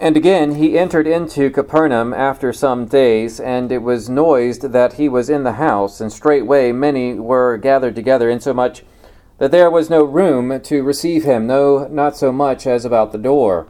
And 0.00 0.16
again 0.16 0.54
he 0.54 0.78
entered 0.78 1.06
into 1.06 1.50
Capernaum 1.50 2.14
after 2.14 2.54
some 2.54 2.86
days, 2.86 3.38
and 3.38 3.70
it 3.70 3.82
was 3.82 4.08
noised 4.08 4.62
that 4.62 4.94
he 4.94 5.10
was 5.10 5.28
in 5.28 5.44
the 5.44 5.52
house, 5.52 6.00
and 6.00 6.10
straightway 6.10 6.72
many 6.72 7.14
were 7.14 7.58
gathered 7.58 7.94
together, 7.94 8.30
insomuch 8.30 8.82
that 9.36 9.50
there 9.50 9.70
was 9.70 9.90
no 9.90 10.02
room 10.02 10.58
to 10.62 10.82
receive 10.82 11.24
him, 11.24 11.46
no, 11.46 11.86
not 11.88 12.16
so 12.16 12.32
much 12.32 12.66
as 12.66 12.86
about 12.86 13.12
the 13.12 13.18
door. 13.18 13.68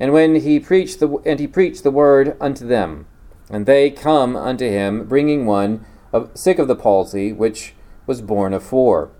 And 0.00 0.14
when 0.14 0.36
he 0.36 0.58
preached 0.58 0.98
the 0.98 1.08
and 1.26 1.38
he 1.38 1.46
preached 1.46 1.82
the 1.82 1.90
word 1.90 2.38
unto 2.40 2.66
them, 2.66 3.06
and 3.50 3.66
they 3.66 3.90
come 3.90 4.34
unto 4.34 4.66
him, 4.66 5.04
bringing 5.06 5.44
one 5.44 5.84
of, 6.10 6.30
sick 6.34 6.58
of 6.58 6.68
the 6.68 6.74
palsy, 6.74 7.34
which 7.34 7.74
was 8.06 8.22
borne 8.22 8.54
of 8.54 8.62
four. 8.62 9.10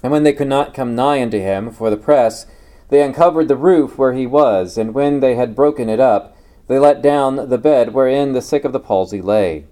And 0.00 0.12
when 0.12 0.22
they 0.22 0.32
could 0.32 0.48
not 0.48 0.74
come 0.74 0.94
nigh 0.94 1.20
unto 1.20 1.38
him 1.38 1.72
for 1.72 1.90
the 1.90 1.96
press, 1.96 2.46
they 2.90 3.02
uncovered 3.02 3.48
the 3.48 3.56
roof 3.56 3.96
where 3.96 4.12
he 4.12 4.26
was, 4.26 4.76
and 4.76 4.94
when 4.94 5.20
they 5.20 5.36
had 5.36 5.56
broken 5.56 5.88
it 5.88 6.00
up, 6.00 6.36
they 6.66 6.78
let 6.78 7.02
down 7.02 7.48
the 7.48 7.58
bed 7.58 7.94
wherein 7.94 8.32
the 8.32 8.42
sick 8.42 8.64
of 8.64 8.72
the 8.72 8.80
palsy 8.80 9.22
lay. 9.22 9.64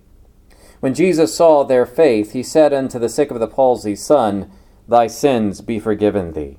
When 0.80 0.94
Jesus 0.94 1.34
saw 1.34 1.64
their 1.64 1.86
faith, 1.86 2.32
he 2.32 2.42
said 2.42 2.72
unto 2.72 2.98
the 2.98 3.08
sick 3.08 3.30
of 3.30 3.40
the 3.40 3.48
palsy, 3.48 3.96
Son, 3.96 4.50
thy 4.88 5.08
sins 5.08 5.60
be 5.60 5.78
forgiven 5.78 6.32
thee. 6.32 6.56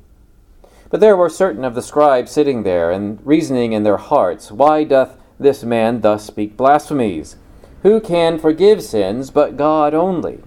But 0.90 1.00
there 1.00 1.16
were 1.16 1.30
certain 1.30 1.64
of 1.64 1.76
the 1.76 1.82
scribes 1.82 2.32
sitting 2.32 2.64
there, 2.64 2.92
and 2.92 3.20
reasoning 3.26 3.74
in 3.74 3.84
their 3.84 3.98
hearts, 3.98 4.52
Why 4.52 4.84
doth 4.84 5.18
this 5.40 5.64
man 5.64 6.02
thus 6.02 6.26
speak 6.26 6.58
blasphemies? 6.58 7.38
Who 7.84 8.02
can 8.02 8.38
forgive 8.38 8.84
sins 8.84 9.32
but 9.32 9.56
God 9.56 9.94
only? 9.94 10.42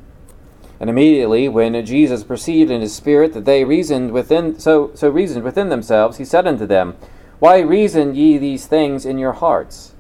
And 0.83 0.91
immediately, 0.91 1.49
when 1.49 1.87
Jesus 1.87 2.25
perceived 2.25 2.69
in 2.69 2.81
his 2.81 2.93
spirit 2.93 3.35
that 3.35 3.45
they 3.45 3.63
reasoned 3.63 4.11
within, 4.11 4.59
so, 4.59 4.91
so 4.97 5.09
reasoned 5.09 5.45
within 5.45 5.69
themselves, 5.69 6.19
he 6.19 6.25
said 6.25 6.45
unto 6.45 6.67
them, 6.67 6.97
Why 7.39 7.61
reason 7.61 8.17
ye 8.17 8.37
these 8.37 8.67
things 8.67 9.07
in 9.07 9.17
your 9.17 9.35
hearts? 9.35 9.95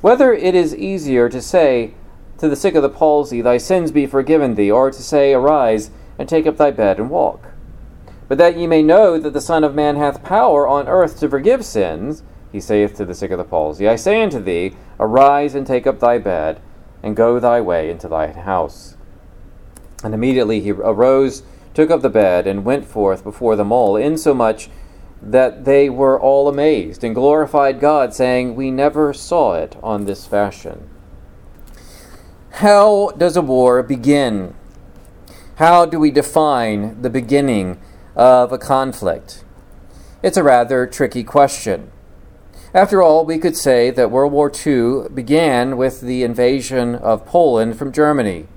Whether 0.00 0.32
it 0.32 0.56
is 0.56 0.74
easier 0.74 1.28
to 1.28 1.40
say 1.40 1.94
to 2.38 2.48
the 2.48 2.56
sick 2.56 2.74
of 2.74 2.82
the 2.82 2.88
palsy, 2.88 3.42
Thy 3.42 3.58
sins 3.58 3.92
be 3.92 4.06
forgiven 4.06 4.56
thee, 4.56 4.72
or 4.72 4.90
to 4.90 5.02
say, 5.04 5.32
Arise 5.32 5.92
and 6.18 6.28
take 6.28 6.48
up 6.48 6.56
thy 6.56 6.72
bed 6.72 6.98
and 6.98 7.10
walk. 7.10 7.50
But 8.26 8.38
that 8.38 8.56
ye 8.56 8.66
may 8.66 8.82
know 8.82 9.20
that 9.20 9.34
the 9.34 9.40
Son 9.40 9.62
of 9.62 9.76
Man 9.76 9.94
hath 9.94 10.24
power 10.24 10.66
on 10.66 10.88
earth 10.88 11.20
to 11.20 11.28
forgive 11.28 11.64
sins, 11.64 12.24
he 12.50 12.58
saith 12.58 12.96
to 12.96 13.04
the 13.04 13.14
sick 13.14 13.30
of 13.30 13.38
the 13.38 13.44
palsy, 13.44 13.88
I 13.88 13.94
say 13.94 14.20
unto 14.20 14.40
thee, 14.40 14.74
Arise 14.98 15.54
and 15.54 15.64
take 15.64 15.86
up 15.86 16.00
thy 16.00 16.18
bed, 16.18 16.60
and 17.04 17.14
go 17.14 17.38
thy 17.38 17.60
way 17.60 17.88
into 17.88 18.08
thy 18.08 18.32
house. 18.32 18.96
And 20.04 20.14
immediately 20.14 20.60
he 20.60 20.70
arose, 20.70 21.42
took 21.72 21.90
up 21.90 22.02
the 22.02 22.10
bed, 22.10 22.46
and 22.46 22.64
went 22.64 22.84
forth 22.84 23.24
before 23.24 23.56
them 23.56 23.72
all, 23.72 23.96
insomuch 23.96 24.68
that 25.22 25.64
they 25.64 25.88
were 25.88 26.20
all 26.20 26.48
amazed, 26.48 27.02
and 27.02 27.14
glorified 27.14 27.80
God, 27.80 28.14
saying, 28.14 28.54
We 28.54 28.70
never 28.70 29.12
saw 29.12 29.54
it 29.54 29.76
on 29.82 30.04
this 30.04 30.26
fashion. 30.26 30.90
How 32.50 33.10
does 33.16 33.36
a 33.36 33.42
war 33.42 33.82
begin? 33.82 34.54
How 35.56 35.86
do 35.86 35.98
we 35.98 36.10
define 36.10 37.00
the 37.00 37.10
beginning 37.10 37.80
of 38.14 38.52
a 38.52 38.58
conflict? 38.58 39.44
It's 40.22 40.36
a 40.36 40.42
rather 40.42 40.86
tricky 40.86 41.24
question. 41.24 41.90
After 42.74 43.02
all, 43.02 43.24
we 43.24 43.38
could 43.38 43.56
say 43.56 43.90
that 43.90 44.10
World 44.10 44.32
War 44.32 44.50
II 44.50 45.08
began 45.14 45.76
with 45.76 46.00
the 46.00 46.24
invasion 46.24 46.94
of 46.96 47.24
Poland 47.24 47.78
from 47.78 47.92
Germany. 47.92 48.48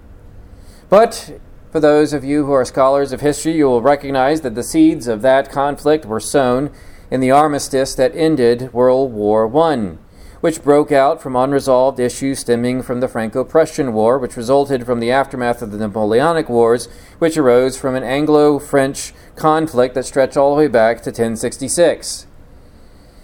But 0.90 1.40
for 1.72 1.80
those 1.82 2.14
of 2.14 2.24
you 2.24 2.46
who 2.46 2.54
are 2.54 2.64
scholars 2.64 3.12
of 3.12 3.22
history, 3.22 3.54
you 3.54 3.66
will 3.66 3.82
recognize 3.82 4.42
that 4.42 4.56
the 4.56 4.64
seeds 4.64 5.08
of 5.08 5.22
that 5.22 5.52
conflict 5.52 6.06
were 6.06 6.20
sown 6.20 6.72
in 7.12 7.20
the 7.20 7.32
armistice 7.32 7.94
that 7.96 8.16
ended 8.16 8.72
World 8.74 9.12
War 9.12 9.54
I, 9.58 9.98
which 10.40 10.64
broke 10.64 10.92
out 10.92 11.22
from 11.22 11.36
unresolved 11.36 12.00
issues 12.00 12.40
stemming 12.40 12.84
from 12.84 13.02
the 13.02 13.08
Franco 13.10 13.44
Prussian 13.44 13.92
War, 13.92 14.18
which 14.18 14.38
resulted 14.38 14.86
from 14.86 15.00
the 15.02 15.12
aftermath 15.12 15.62
of 15.62 15.72
the 15.72 15.78
Napoleonic 15.78 16.48
Wars, 16.48 16.88
which 17.20 17.38
arose 17.38 17.78
from 17.78 17.96
an 17.96 18.04
Anglo 18.04 18.58
French 18.58 19.14
conflict 19.36 19.94
that 19.96 20.06
stretched 20.06 20.38
all 20.38 20.56
the 20.56 20.62
way 20.62 20.68
back 20.68 21.02
to 21.02 21.10
1066. 21.10 22.28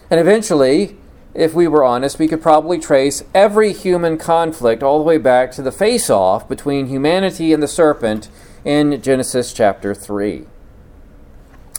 And 0.09 0.19
eventually, 0.19 0.97
if 1.33 1.53
we 1.53 1.67
were 1.67 1.83
honest, 1.83 2.19
we 2.19 2.27
could 2.27 2.41
probably 2.41 2.79
trace 2.79 3.23
every 3.33 3.73
human 3.73 4.17
conflict 4.17 4.83
all 4.83 4.99
the 4.99 5.03
way 5.03 5.17
back 5.17 5.51
to 5.53 5.61
the 5.61 5.71
face 5.71 6.09
off 6.09 6.47
between 6.47 6.87
humanity 6.87 7.51
and 7.53 7.63
the 7.63 7.67
serpent 7.67 8.29
in 8.63 9.01
Genesis 9.01 9.51
chapter 9.51 9.95
3. 9.95 10.45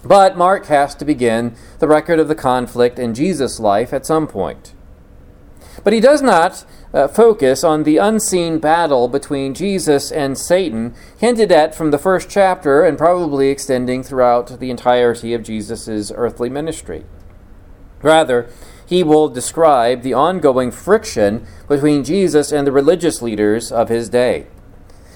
But 0.05 0.37
Mark 0.37 0.67
has 0.67 0.95
to 0.97 1.05
begin 1.05 1.55
the 1.79 1.89
record 1.89 2.19
of 2.19 2.29
the 2.29 2.35
conflict 2.35 2.99
in 2.99 3.15
Jesus' 3.15 3.61
life 3.61 3.93
at 3.93 4.05
some 4.05 4.27
point. 4.27 4.75
But 5.83 5.93
he 5.93 6.01
does 6.01 6.21
not 6.21 6.65
uh, 6.93 7.09
focus 7.09 7.65
on 7.65 7.83
the 7.83 7.97
unseen 7.97 8.59
battle 8.59 9.09
between 9.09 9.55
Jesus 9.55 10.13
and 10.13 10.39
Satan, 10.39 10.95
hinted 11.19 11.51
at 11.51 11.75
from 11.75 11.91
the 11.91 11.99
first 11.99 12.29
chapter 12.29 12.85
and 12.85 12.99
probably 12.99 13.49
extending 13.49 14.03
throughout 14.03 14.61
the 14.61 14.71
entirety 14.71 15.35
of 15.35 15.43
Jesus' 15.43 16.13
earthly 16.15 16.49
ministry. 16.49 17.05
Rather, 18.03 18.49
he 18.95 19.03
will 19.03 19.29
describe 19.29 20.03
the 20.03 20.15
ongoing 20.15 20.71
friction 20.71 21.45
between 21.67 22.05
Jesus 22.05 22.53
and 22.53 22.65
the 22.65 22.71
religious 22.71 23.21
leaders 23.21 23.73
of 23.73 23.89
his 23.89 24.09
day. 24.09 24.47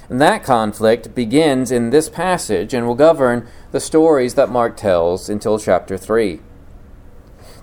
And 0.08 0.20
that 0.20 0.42
conflict 0.42 1.14
begins 1.14 1.70
in 1.70 1.90
this 1.90 2.08
passage 2.08 2.74
and 2.74 2.88
will 2.88 2.96
govern 2.96 3.46
the 3.70 3.78
stories 3.78 4.34
that 4.34 4.50
Mark 4.50 4.76
tells 4.76 5.28
until 5.28 5.60
chapter 5.60 5.96
3. 5.96 6.40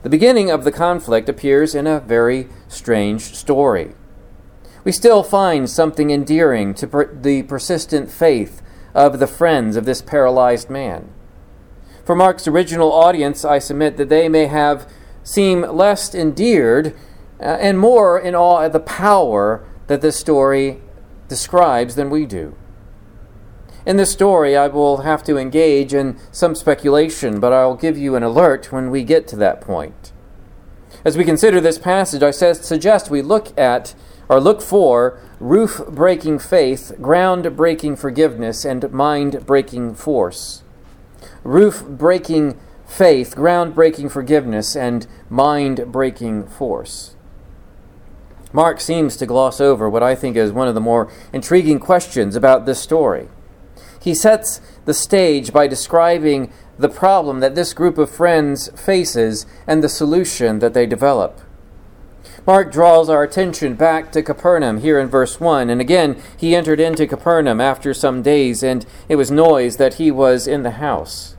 The 0.03 0.09
beginning 0.09 0.49
of 0.49 0.63
the 0.63 0.71
conflict 0.71 1.27
appears 1.27 1.75
in 1.75 1.85
a 1.85 1.99
very 1.99 2.47
strange 2.69 3.35
story. 3.35 3.93
We 4.85 4.93
still 4.93 5.21
find 5.21 5.69
something 5.69 6.11
endearing 6.11 6.73
to 6.75 6.87
per- 6.87 7.13
the 7.13 7.43
persistent 7.43 8.09
faith 8.09 8.61
of 8.93 9.19
the 9.19 9.27
friends 9.27 9.75
of 9.75 9.83
this 9.83 10.01
paralyzed 10.01 10.69
man. 10.69 11.09
For 12.05 12.15
Mark's 12.15 12.47
original 12.47 12.93
audience, 12.93 13.43
I 13.43 13.59
submit 13.59 13.97
that 13.97 14.07
they 14.07 14.29
may 14.29 14.45
have 14.45 14.87
seem 15.25 15.63
less 15.63 16.15
endeared 16.15 16.95
uh, 17.41 17.43
and 17.43 17.77
more 17.77 18.17
in 18.17 18.33
awe 18.33 18.61
at 18.61 18.71
the 18.71 18.79
power 18.79 19.67
that 19.87 19.99
this 19.99 20.15
story 20.15 20.81
describes 21.27 21.95
than 21.95 22.09
we 22.09 22.25
do. 22.25 22.55
In 23.85 23.97
this 23.97 24.11
story, 24.11 24.55
I 24.55 24.67
will 24.67 24.97
have 24.97 25.23
to 25.23 25.37
engage 25.37 25.93
in 25.93 26.17
some 26.31 26.55
speculation, 26.55 27.39
but 27.39 27.51
I'll 27.53 27.75
give 27.75 27.97
you 27.97 28.15
an 28.15 28.23
alert 28.23 28.71
when 28.71 28.89
we 28.89 29.03
get 29.03 29.27
to 29.29 29.35
that 29.37 29.61
point. 29.61 30.11
As 31.03 31.17
we 31.17 31.23
consider 31.23 31.59
this 31.59 31.77
passage, 31.77 32.23
I 32.23 32.31
suggest 32.31 33.11
we 33.11 33.21
look 33.21 33.55
at 33.59 33.93
or 34.27 34.39
look 34.39 34.61
for 34.61 35.19
roof 35.39 35.81
breaking 35.87 36.39
faith, 36.39 36.93
ground 37.01 37.55
breaking 37.55 37.95
forgiveness, 37.97 38.65
and 38.65 38.91
mind 38.91 39.45
breaking 39.45 39.95
force. 39.95 40.63
Roof 41.43 41.85
breaking 41.85 42.59
faith, 42.95 43.35
groundbreaking 43.35 44.09
forgiveness, 44.09 44.73
and 44.73 45.05
mind 45.29 45.91
breaking 45.91 46.47
force. 46.47 47.13
Mark 48.53 48.79
seems 48.79 49.17
to 49.17 49.25
gloss 49.25 49.59
over 49.59 49.89
what 49.89 50.01
I 50.01 50.15
think 50.15 50.37
is 50.37 50.53
one 50.53 50.69
of 50.69 50.75
the 50.75 50.79
more 50.79 51.11
intriguing 51.33 51.77
questions 51.77 52.37
about 52.37 52.65
this 52.65 52.79
story. 52.79 53.27
He 54.01 54.15
sets 54.15 54.61
the 54.85 54.93
stage 54.93 55.51
by 55.51 55.67
describing 55.67 56.53
the 56.79 56.87
problem 56.87 57.41
that 57.41 57.53
this 57.53 57.73
group 57.73 57.97
of 57.97 58.09
friends 58.09 58.69
faces 58.79 59.45
and 59.67 59.83
the 59.83 59.89
solution 59.89 60.59
that 60.59 60.73
they 60.73 60.85
develop. 60.85 61.41
Mark 62.47 62.71
draws 62.71 63.09
our 63.09 63.23
attention 63.23 63.75
back 63.75 64.09
to 64.13 64.23
Capernaum 64.23 64.79
here 64.79 65.01
in 65.01 65.09
verse 65.09 65.37
1. 65.37 65.69
And 65.69 65.81
again, 65.81 66.21
he 66.37 66.55
entered 66.55 66.79
into 66.79 67.07
Capernaum 67.07 67.59
after 67.59 67.93
some 67.93 68.21
days, 68.21 68.63
and 68.63 68.85
it 69.09 69.17
was 69.17 69.31
noised 69.31 69.79
that 69.79 69.95
he 69.95 70.11
was 70.11 70.47
in 70.47 70.63
the 70.63 70.71
house. 70.71 71.34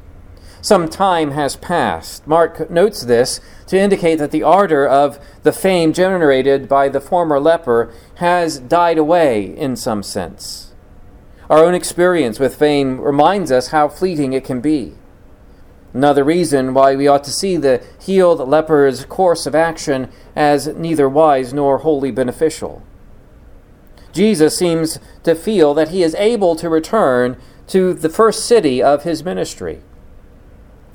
Some 0.67 0.89
time 0.89 1.31
has 1.31 1.55
passed. 1.55 2.27
Mark 2.27 2.69
notes 2.69 3.03
this 3.03 3.41
to 3.69 3.79
indicate 3.79 4.17
that 4.17 4.33
the 4.33 4.43
ardor 4.43 4.85
of 4.85 5.21
the 5.45 5.53
fame 5.53 5.93
generated 5.93 6.69
by 6.69 6.89
the 6.89 7.01
former 7.01 7.39
leper 7.39 7.95
has 8.17 8.59
died 8.59 8.99
away 8.99 9.45
in 9.45 9.77
some 9.77 10.03
sense. 10.03 10.75
Our 11.49 11.65
own 11.65 11.75
experience 11.75 12.41
with 12.41 12.57
fame 12.57 13.01
reminds 13.01 13.53
us 13.53 13.69
how 13.69 13.87
fleeting 13.87 14.33
it 14.33 14.43
can 14.43 14.61
be. 14.61 14.95
Another 15.95 16.25
reason 16.25 16.75
why 16.75 16.97
we 16.97 17.07
ought 17.07 17.23
to 17.23 17.31
see 17.31 17.57
the 17.57 17.81
healed 18.01 18.41
leper's 18.41 19.05
course 19.05 19.47
of 19.47 19.55
action 19.55 20.11
as 20.35 20.67
neither 20.67 21.09
wise 21.09 21.55
nor 21.55 21.79
wholly 21.79 22.11
beneficial. 22.11 22.83
Jesus 24.13 24.59
seems 24.59 24.99
to 25.23 25.37
feel 25.37 25.75
that 25.75 25.91
he 25.91 26.03
is 26.03 26.17
able 26.17 26.57
to 26.57 26.69
return 26.69 27.37
to 27.69 27.95
the 27.95 28.09
first 28.09 28.45
city 28.45 28.83
of 28.83 29.05
his 29.05 29.23
ministry. 29.23 29.83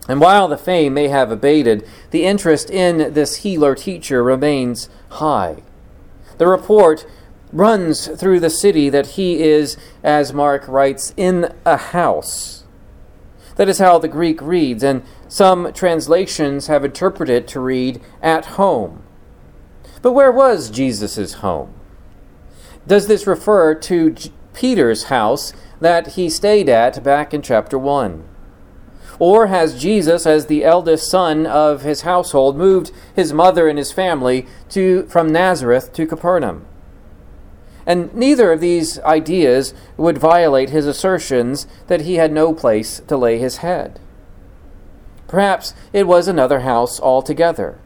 And 0.08 0.20
while 0.20 0.48
the 0.48 0.58
fame 0.58 0.94
may 0.94 1.10
have 1.10 1.32
abated, 1.32 1.88
the 2.10 2.26
interest 2.26 2.70
in 2.70 3.14
this 3.14 3.38
healer 3.38 3.76
teacher 3.76 4.24
remains 4.24 4.90
high. 5.10 5.64
The 6.38 6.48
report 6.48 7.06
runs 7.54 8.08
through 8.08 8.40
the 8.40 8.50
city 8.50 8.90
that 8.90 9.08
he 9.08 9.44
is, 9.44 9.78
as 10.04 10.34
Mark 10.34 10.68
writes, 10.68 11.14
in 11.18 11.54
a 11.66 11.78
house. 11.78 12.64
That 13.58 13.70
is 13.70 13.80
how 13.80 14.00
the 14.00 14.08
Greek 14.08 14.42
reads, 14.42 14.84
and 14.84 15.04
some 15.28 15.72
translations 15.74 16.68
have 16.68 16.84
interpreted 16.84 17.44
it 17.44 17.48
to 17.50 17.60
read 17.60 18.02
at 18.22 18.46
home. 18.46 19.04
But 20.02 20.14
where 20.14 20.32
was 20.32 20.72
Jesus' 20.72 21.34
home? 21.36 21.74
Does 22.88 23.08
this 23.08 23.28
refer 23.28 23.76
to 23.76 24.16
Peter's 24.54 25.06
house 25.06 25.54
that 25.80 26.14
he 26.14 26.30
stayed 26.30 26.70
at 26.70 27.04
back 27.04 27.34
in 27.34 27.42
chapter 27.42 27.78
1? 27.78 28.28
Or 29.22 29.46
has 29.46 29.80
Jesus, 29.80 30.26
as 30.26 30.48
the 30.48 30.66
eldest 30.66 31.08
son 31.08 31.46
of 31.46 31.84
his 31.84 32.02
household, 32.02 32.58
moved 32.58 32.92
his 33.16 33.32
mother 33.32 33.68
and 33.68 33.78
his 33.78 33.92
family 33.92 34.48
to, 34.70 35.04
from 35.04 35.32
Nazareth 35.32 35.94
to 35.94 36.08
Capernaum? 36.08 36.66
And 37.86 38.12
neither 38.16 38.52
of 38.52 38.62
these 38.62 39.00
ideas 39.02 39.76
would 39.96 40.18
violate 40.18 40.72
his 40.72 40.88
assertions 40.88 41.68
that 41.86 42.02
he 42.02 42.16
had 42.16 42.32
no 42.32 42.52
place 42.52 43.00
to 43.08 43.16
lay 43.16 43.38
his 43.38 43.58
head. 43.58 44.00
Perhaps 45.28 45.76
it 45.94 46.08
was 46.08 46.28
another 46.28 46.62
house 46.62 47.00
altogether. 47.00 47.78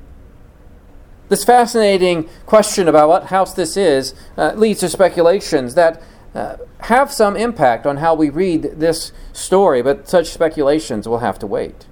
This 1.28 1.44
fascinating 1.44 2.30
question 2.46 2.88
about 2.88 3.10
what 3.10 3.26
house 3.26 3.54
this 3.54 3.76
is 3.76 4.16
uh, 4.38 4.54
leads 4.56 4.80
to 4.80 4.88
speculations 4.88 5.76
that 5.76 6.02
uh, 6.36 6.58
have 6.82 7.12
some 7.12 7.38
impact 7.38 7.88
on 7.88 7.98
how 7.98 8.14
we 8.14 8.30
read 8.30 8.64
this 8.76 9.12
story, 9.32 9.82
but 9.82 10.10
such 10.10 10.28
speculations 10.28 11.08
will 11.08 11.20
have 11.20 11.40
to 11.40 11.48
wait. 11.48 11.88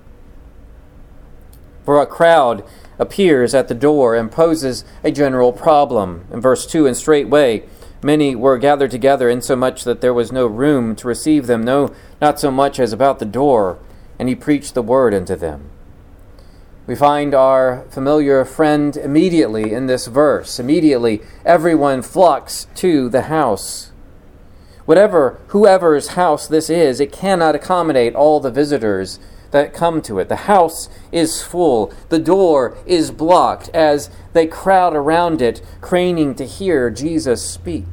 For 1.86 2.02
a 2.02 2.06
crowd 2.06 2.64
appears 3.00 3.54
at 3.56 3.68
the 3.70 3.74
door 3.74 4.16
and 4.16 4.32
poses 4.32 4.84
a 5.04 5.12
general 5.12 5.54
problem. 5.54 6.26
In 6.32 6.42
verse 6.42 6.66
2, 6.66 6.86
and 6.86 6.96
straightway 6.96 7.64
many 8.04 8.36
were 8.36 8.58
gathered 8.58 8.92
together, 8.92 9.30
insomuch 9.30 9.86
that 9.86 10.02
there 10.02 10.14
was 10.14 10.32
no 10.32 10.46
room 10.46 10.96
to 10.98 11.08
receive 11.08 11.48
them, 11.48 11.64
no, 11.64 11.94
not 12.22 12.40
so 12.40 12.52
much 12.52 12.80
as 12.80 12.92
about 12.92 13.20
the 13.20 13.26
door, 13.26 13.80
and 14.20 14.28
he 14.28 14.36
preached 14.36 14.74
the 14.74 14.82
word 14.82 15.14
unto 15.14 15.36
them. 15.36 15.70
We 16.86 16.96
find 16.96 17.34
our 17.34 17.86
familiar 17.90 18.44
friend 18.44 18.98
immediately 18.98 19.72
in 19.72 19.88
this 19.88 20.08
verse. 20.08 20.60
Immediately, 20.60 21.22
everyone 21.46 22.02
flocks 22.02 22.68
to 22.76 23.08
the 23.08 23.24
house. 23.24 23.93
Whatever, 24.86 25.40
whoever's 25.48 26.10
house 26.10 26.48
this 26.48 26.70
is, 26.70 27.00
it 27.00 27.12
cannot 27.12 27.56
accommodate 27.56 28.16
all 28.16 28.40
the 28.40 28.52
visitors 28.52 29.20
that 29.52 29.74
come 29.74 30.02
to 30.02 30.20
it. 30.20 30.30
The 30.30 30.36
house 30.48 30.90
is 31.12 31.44
full, 31.44 31.94
the 32.10 32.20
door 32.20 32.78
is 32.86 33.12
blocked 33.12 33.70
as 33.70 34.10
they 34.34 34.48
crowd 34.48 34.96
around 34.96 35.42
it, 35.42 35.62
craning 35.80 36.36
to 36.36 36.46
hear 36.46 36.90
Jesus 36.90 37.48
speak. 37.48 37.86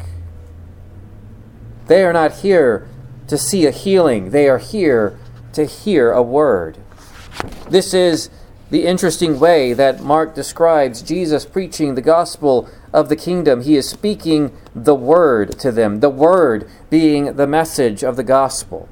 They 1.87 2.02
are 2.02 2.12
not 2.12 2.38
here 2.38 2.88
to 3.28 3.37
see 3.37 3.66
a 3.66 3.70
healing, 3.70 4.31
they 4.31 4.48
are 4.48 4.58
here 4.58 5.19
to 5.52 5.66
hear 5.66 6.12
a 6.12 6.22
word. 6.22 6.78
This 7.69 7.94
is 7.94 8.31
the 8.70 8.87
interesting 8.87 9.38
way 9.40 9.72
that 9.72 10.00
Mark 10.00 10.34
describes 10.34 11.02
Jesus 11.02 11.44
preaching 11.44 11.94
the 11.94 12.02
gospel 12.02 12.69
of 12.93 13.08
the 13.08 13.17
kingdom. 13.17 13.62
He 13.62 13.76
is 13.76 13.88
speaking 13.88 14.56
the 14.75 14.94
word 14.94 15.58
to 15.58 15.72
them, 15.72 16.00
the 16.00 16.11
word 16.11 16.70
being 16.88 17.34
the 17.37 17.46
message 17.46 18.05
of 18.05 18.17
the 18.17 18.22
gospel. 18.22 18.88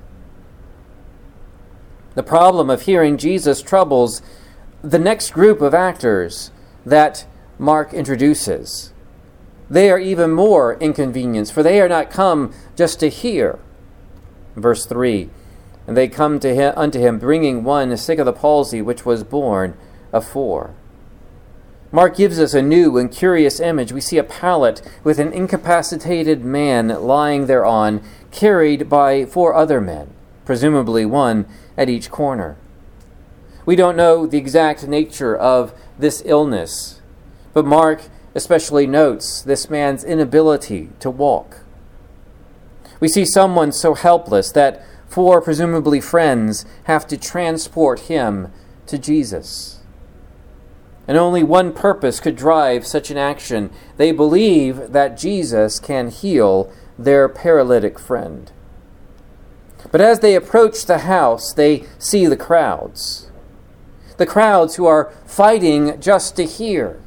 The 2.15 2.23
problem 2.25 2.69
of 2.69 2.83
hearing 2.83 3.17
Jesus 3.17 3.63
troubles 3.63 4.21
the 4.83 4.99
next 4.99 5.31
group 5.33 5.61
of 5.61 5.75
actors 5.75 6.51
that 6.85 7.27
Mark 7.59 7.93
introduces. 7.95 8.93
They 9.71 9.91
are 9.91 9.99
even 9.99 10.33
more 10.33 10.75
inconvenienced, 10.81 11.53
for 11.53 11.63
they 11.63 11.81
are 11.81 11.89
not 11.89 12.11
come 12.11 12.53
just 12.75 12.99
to 13.01 13.09
hear. 13.09 13.59
Verse 14.57 14.87
3 14.87 15.31
And 15.89 15.97
they 15.97 16.07
come 16.07 16.39
to 16.41 16.55
him, 16.55 16.75
unto 16.77 17.01
him, 17.01 17.19
bringing 17.19 17.65
one 17.65 17.97
sick 17.97 18.19
of 18.19 18.27
the 18.27 18.33
palsy, 18.33 18.83
which 18.83 19.07
was 19.07 19.25
borne 19.25 19.75
four. 20.23 20.75
Mark 21.91 22.17
gives 22.17 22.39
us 22.39 22.53
a 22.53 22.61
new 22.61 22.99
and 22.99 23.11
curious 23.11 23.59
image. 23.59 23.91
We 23.91 24.03
see 24.03 24.19
a 24.19 24.23
pallet 24.23 24.83
with 25.03 25.19
an 25.19 25.33
incapacitated 25.33 26.45
man 26.45 26.89
lying 26.89 27.47
thereon, 27.47 28.03
carried 28.31 28.91
by 28.91 29.25
four 29.25 29.55
other 29.55 29.81
men, 29.81 30.13
presumably 30.45 31.07
one 31.07 31.47
at 31.79 31.89
each 31.89 32.11
corner. 32.11 32.59
We 33.65 33.75
don't 33.75 33.97
know 33.97 34.27
the 34.27 34.37
exact 34.37 34.87
nature 34.87 35.35
of 35.35 35.73
this 35.99 36.23
illness, 36.27 37.01
but 37.55 37.65
Mark 37.65 38.03
especially 38.35 38.87
notes 38.87 39.41
this 39.41 39.71
man's 39.71 40.05
inability 40.05 40.91
to 41.01 41.11
walk. 41.11 41.61
We 43.01 43.09
see 43.09 43.25
someone 43.25 43.73
so 43.73 43.95
helpless 43.95 44.53
that 44.53 44.85
four 45.09 45.41
presumably 45.41 46.01
friends 46.01 46.65
have 46.85 47.07
to 47.09 47.17
transport 47.17 48.01
him 48.01 48.53
to 48.87 48.99
Jesus 48.99 49.79
and 51.09 51.17
only 51.17 51.43
one 51.43 51.73
purpose 51.73 52.21
could 52.21 52.37
drive 52.37 52.87
such 52.87 53.11
an 53.11 53.17
action. 53.17 53.71
They 53.97 54.13
believe 54.13 54.93
that 54.93 55.17
Jesus 55.17 55.81
can 55.81 56.11
heal 56.11 56.71
their 56.99 57.31
paralytic 57.31 57.99
friend. 57.99 58.53
But 59.91 60.03
as 60.03 60.21
they 60.21 60.35
approach 60.35 60.85
the 60.85 60.99
house, 60.99 61.55
they 61.55 61.87
see 61.99 62.27
the 62.27 62.37
crowds. 62.37 63.31
The 64.19 64.27
crowds 64.27 64.77
who 64.77 64.85
are 64.85 65.11
fighting 65.25 65.99
just 65.99 66.37
to 66.37 66.45
hear. 66.45 67.01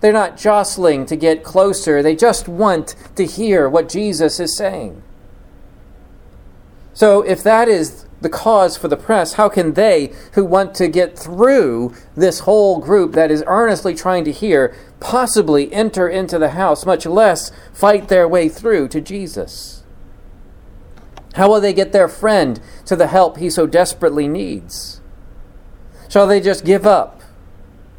They're 0.00 0.12
not 0.12 0.36
jostling 0.36 1.06
to 1.06 1.14
get 1.14 1.44
closer, 1.44 2.02
they 2.02 2.16
just 2.16 2.48
want 2.48 2.96
to 3.14 3.24
hear 3.24 3.68
what 3.68 3.88
Jesus 3.88 4.40
is 4.40 4.56
saying. 4.56 5.00
So, 6.94 7.22
if 7.22 7.42
that 7.42 7.68
is 7.68 8.06
the 8.20 8.28
cause 8.28 8.76
for 8.76 8.88
the 8.88 8.96
press, 8.96 9.34
how 9.34 9.48
can 9.48 9.74
they, 9.74 10.12
who 10.34 10.44
want 10.44 10.74
to 10.76 10.88
get 10.88 11.18
through 11.18 11.94
this 12.14 12.40
whole 12.40 12.78
group 12.78 13.12
that 13.12 13.30
is 13.30 13.42
earnestly 13.46 13.94
trying 13.94 14.24
to 14.24 14.32
hear, 14.32 14.74
possibly 15.00 15.72
enter 15.72 16.08
into 16.08 16.38
the 16.38 16.50
house, 16.50 16.86
much 16.86 17.04
less 17.04 17.50
fight 17.72 18.08
their 18.08 18.28
way 18.28 18.48
through 18.48 18.88
to 18.88 19.00
Jesus? 19.00 19.82
How 21.34 21.48
will 21.48 21.60
they 21.60 21.72
get 21.72 21.92
their 21.92 22.08
friend 22.08 22.60
to 22.86 22.94
the 22.94 23.06
help 23.06 23.38
he 23.38 23.48
so 23.48 23.66
desperately 23.66 24.28
needs? 24.28 25.00
Shall 26.08 26.26
they 26.26 26.40
just 26.40 26.64
give 26.64 26.86
up, 26.86 27.22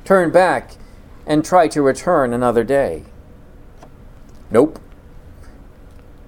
turn 0.06 0.32
back, 0.32 0.78
and 1.26 1.44
try 1.44 1.68
to 1.70 1.82
return 1.82 2.32
another 2.32 2.64
day? 2.64 3.06
Nope. 4.52 4.80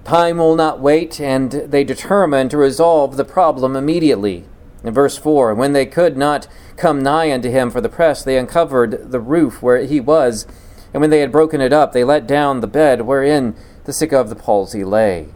Time 0.06 0.38
will 0.38 0.56
not 0.56 0.80
wait, 0.80 1.19
and 1.19 1.52
they 1.52 1.84
determine 1.84 2.48
to 2.50 2.57
resolve 2.57 3.18
the 3.18 3.25
problem 3.25 3.75
immediately. 3.75 4.46
In 4.84 4.94
verse 4.94 5.18
4, 5.18 5.56
when 5.56 5.74
they 5.74 5.88
could 5.88 6.16
not 6.16 6.48
come 6.78 7.02
nigh 7.02 7.31
unto 7.31 7.50
him 7.50 7.72
for 7.72 7.81
the 7.81 7.90
press, 7.90 8.24
they 8.24 8.38
uncovered 8.38 9.12
the 9.12 9.19
roof 9.19 9.63
where 9.63 9.84
he 9.84 10.00
was, 10.00 10.46
and 10.94 11.02
when 11.02 11.10
they 11.10 11.22
had 11.22 11.31
broken 11.31 11.60
it 11.60 11.74
up, 11.74 11.91
they 11.91 12.03
let 12.03 12.27
down 12.27 12.62
the 12.62 12.68
bed 12.68 13.01
wherein 13.01 13.56
the 13.86 13.94
sick 13.94 14.13
of 14.13 14.30
the 14.30 14.36
palsy 14.36 14.84
lay. 14.84 15.30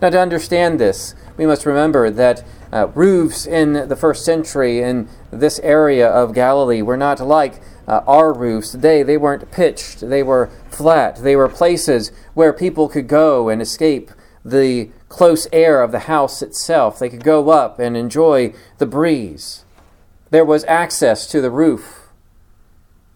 Now, 0.00 0.10
to 0.10 0.20
understand 0.20 0.78
this, 0.78 1.16
we 1.36 1.44
must 1.44 1.66
remember 1.66 2.10
that 2.10 2.44
uh, 2.72 2.86
roofs 2.94 3.44
in 3.44 3.88
the 3.88 3.96
first 3.96 4.24
century 4.24 4.80
in 4.80 5.08
this 5.32 5.58
area 5.64 6.08
of 6.08 6.32
Galilee 6.32 6.82
were 6.82 6.96
not 6.96 7.18
like 7.18 7.60
uh, 7.88 8.02
our 8.06 8.32
roofs 8.32 8.70
today. 8.70 9.02
They 9.02 9.16
weren't 9.16 9.50
pitched, 9.50 10.00
they 10.00 10.22
were 10.22 10.50
flat. 10.70 11.16
They 11.16 11.34
were 11.34 11.48
places 11.48 12.12
where 12.34 12.52
people 12.52 12.88
could 12.88 13.08
go 13.08 13.48
and 13.48 13.60
escape 13.60 14.10
the 14.44 14.90
close 15.08 15.48
air 15.52 15.82
of 15.82 15.90
the 15.90 16.00
house 16.00 16.42
itself. 16.42 16.98
They 16.98 17.08
could 17.08 17.24
go 17.24 17.48
up 17.48 17.78
and 17.78 17.96
enjoy 17.96 18.52
the 18.76 18.86
breeze. 18.86 19.64
There 20.30 20.44
was 20.44 20.64
access 20.64 21.26
to 21.28 21.40
the 21.40 21.50
roof. 21.50 22.10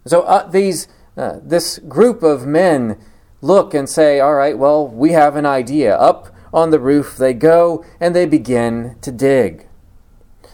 So 0.05 0.23
uh, 0.23 0.47
these, 0.49 0.87
uh, 1.15 1.39
this 1.41 1.79
group 1.79 2.23
of 2.23 2.45
men 2.45 2.99
look 3.41 3.73
and 3.73 3.87
say, 3.87 4.19
All 4.19 4.33
right, 4.33 4.57
well, 4.57 4.87
we 4.87 5.11
have 5.11 5.35
an 5.35 5.45
idea. 5.45 5.95
Up 5.95 6.33
on 6.53 6.69
the 6.69 6.79
roof 6.79 7.17
they 7.17 7.33
go 7.33 7.83
and 7.99 8.15
they 8.15 8.25
begin 8.25 8.95
to 9.01 9.11
dig. 9.11 9.67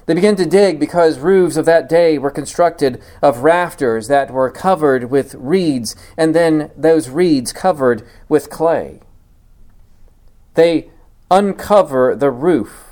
They 0.09 0.15
began 0.15 0.37
to 0.37 0.45
dig 0.47 0.79
because 0.79 1.19
roofs 1.19 1.55
of 1.55 1.65
that 1.65 1.87
day 1.87 2.17
were 2.17 2.31
constructed 2.31 2.99
of 3.21 3.43
rafters 3.43 4.07
that 4.07 4.31
were 4.31 4.49
covered 4.49 5.11
with 5.11 5.35
reeds, 5.35 5.95
and 6.17 6.33
then 6.33 6.71
those 6.75 7.09
reeds 7.09 7.53
covered 7.53 8.01
with 8.27 8.49
clay. 8.49 9.01
They 10.55 10.89
uncover 11.29 12.15
the 12.15 12.31
roof. 12.31 12.85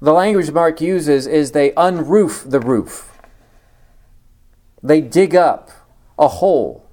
The 0.00 0.12
language 0.12 0.50
Mark 0.50 0.80
uses 0.80 1.28
is 1.28 1.52
they 1.52 1.70
unroof 1.70 2.50
the 2.50 2.58
roof. 2.58 3.20
They 4.82 5.00
dig 5.00 5.36
up 5.36 5.70
a 6.18 6.26
hole. 6.26 6.84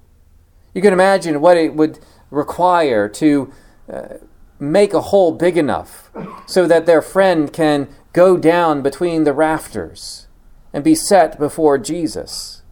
You 0.74 0.80
can 0.80 0.92
imagine 0.92 1.40
what 1.40 1.56
it 1.56 1.74
would 1.74 1.98
require 2.30 3.08
to 3.08 3.52
uh, 3.92 4.02
make 4.60 4.94
a 4.94 5.00
hole 5.00 5.32
big 5.32 5.56
enough 5.56 6.08
so 6.46 6.68
that 6.68 6.86
their 6.86 7.02
friend 7.02 7.52
can 7.52 7.88
go 8.14 8.38
down 8.38 8.80
between 8.80 9.24
the 9.24 9.34
rafters 9.34 10.28
and 10.72 10.82
be 10.82 10.94
set 10.94 11.38
before 11.38 11.76
Jesus. 11.76 12.62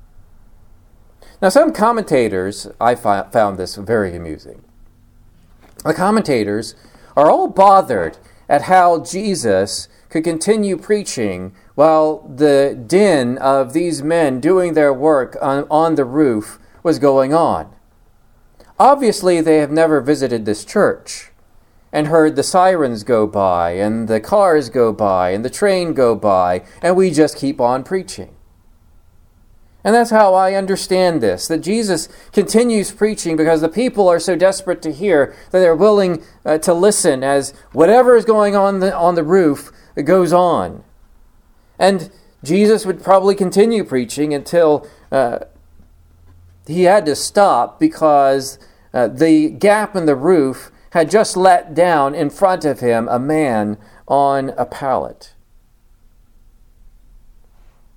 Now, 1.42 1.50
some 1.50 1.72
commentators, 1.72 2.68
I 2.80 2.94
found 2.94 3.58
this 3.58 3.74
very 3.74 4.16
amusing. 4.16 4.64
The 5.84 5.92
commentators 5.92 6.76
are 7.16 7.28
all 7.28 7.48
bothered 7.48 8.16
at 8.48 8.62
how 8.62 9.02
Jesus 9.02 9.88
could 10.08 10.22
continue 10.22 10.76
preaching 10.76 11.52
while 11.74 12.28
the 12.28 12.80
din 12.86 13.36
of 13.38 13.72
these 13.72 14.02
men 14.02 14.38
doing 14.38 14.74
their 14.74 14.94
work 14.94 15.36
on, 15.42 15.66
on 15.68 15.96
the 15.96 16.04
roof 16.04 16.60
was 16.84 17.00
going 17.00 17.34
on. 17.34 17.74
Obviously, 18.78 19.40
they 19.40 19.56
have 19.56 19.72
never 19.72 20.00
visited 20.00 20.44
this 20.44 20.64
church 20.64 21.31
and 21.92 22.06
heard 22.06 22.36
the 22.36 22.42
sirens 22.42 23.04
go 23.04 23.26
by, 23.26 23.72
and 23.72 24.08
the 24.08 24.20
cars 24.20 24.70
go 24.70 24.92
by, 24.92 25.30
and 25.30 25.44
the 25.44 25.50
train 25.50 25.92
go 25.92 26.14
by, 26.14 26.64
and 26.80 26.96
we 26.96 27.10
just 27.10 27.36
keep 27.36 27.60
on 27.60 27.84
preaching. 27.84 28.34
And 29.84 29.94
that's 29.94 30.10
how 30.10 30.34
I 30.34 30.54
understand 30.54 31.20
this 31.20 31.48
that 31.48 31.58
Jesus 31.58 32.08
continues 32.32 32.92
preaching 32.92 33.36
because 33.36 33.60
the 33.60 33.68
people 33.68 34.08
are 34.08 34.20
so 34.20 34.36
desperate 34.36 34.80
to 34.82 34.92
hear 34.92 35.34
that 35.50 35.58
they're 35.58 35.74
willing 35.74 36.22
uh, 36.44 36.58
to 36.58 36.72
listen 36.72 37.24
as 37.24 37.52
whatever 37.72 38.16
is 38.16 38.24
going 38.24 38.54
on 38.54 38.78
the, 38.78 38.94
on 38.94 39.16
the 39.16 39.24
roof 39.24 39.72
goes 40.04 40.32
on. 40.32 40.84
And 41.78 42.10
Jesus 42.44 42.86
would 42.86 43.02
probably 43.02 43.34
continue 43.34 43.82
preaching 43.82 44.32
until 44.32 44.86
uh, 45.10 45.40
he 46.66 46.84
had 46.84 47.04
to 47.06 47.16
stop 47.16 47.80
because 47.80 48.58
uh, 48.94 49.08
the 49.08 49.50
gap 49.50 49.96
in 49.96 50.06
the 50.06 50.16
roof 50.16 50.70
had 50.92 51.10
just 51.10 51.36
let 51.36 51.74
down 51.74 52.14
in 52.14 52.28
front 52.28 52.66
of 52.66 52.80
him 52.80 53.08
a 53.08 53.18
man 53.18 53.78
on 54.06 54.50
a 54.58 54.66
pallet. 54.66 55.32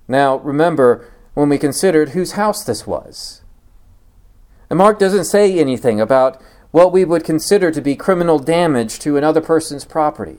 Now, 0.08 0.38
remember 0.38 1.06
when 1.34 1.50
we 1.50 1.58
considered 1.58 2.10
whose 2.10 2.32
house 2.32 2.64
this 2.64 2.86
was. 2.86 3.42
And 4.70 4.78
Mark 4.78 4.98
doesn't 4.98 5.26
say 5.26 5.58
anything 5.58 6.00
about 6.00 6.40
what 6.70 6.90
we 6.90 7.04
would 7.04 7.22
consider 7.22 7.70
to 7.70 7.82
be 7.82 7.96
criminal 7.96 8.38
damage 8.38 8.98
to 9.00 9.18
another 9.18 9.42
person's 9.42 9.84
property. 9.84 10.38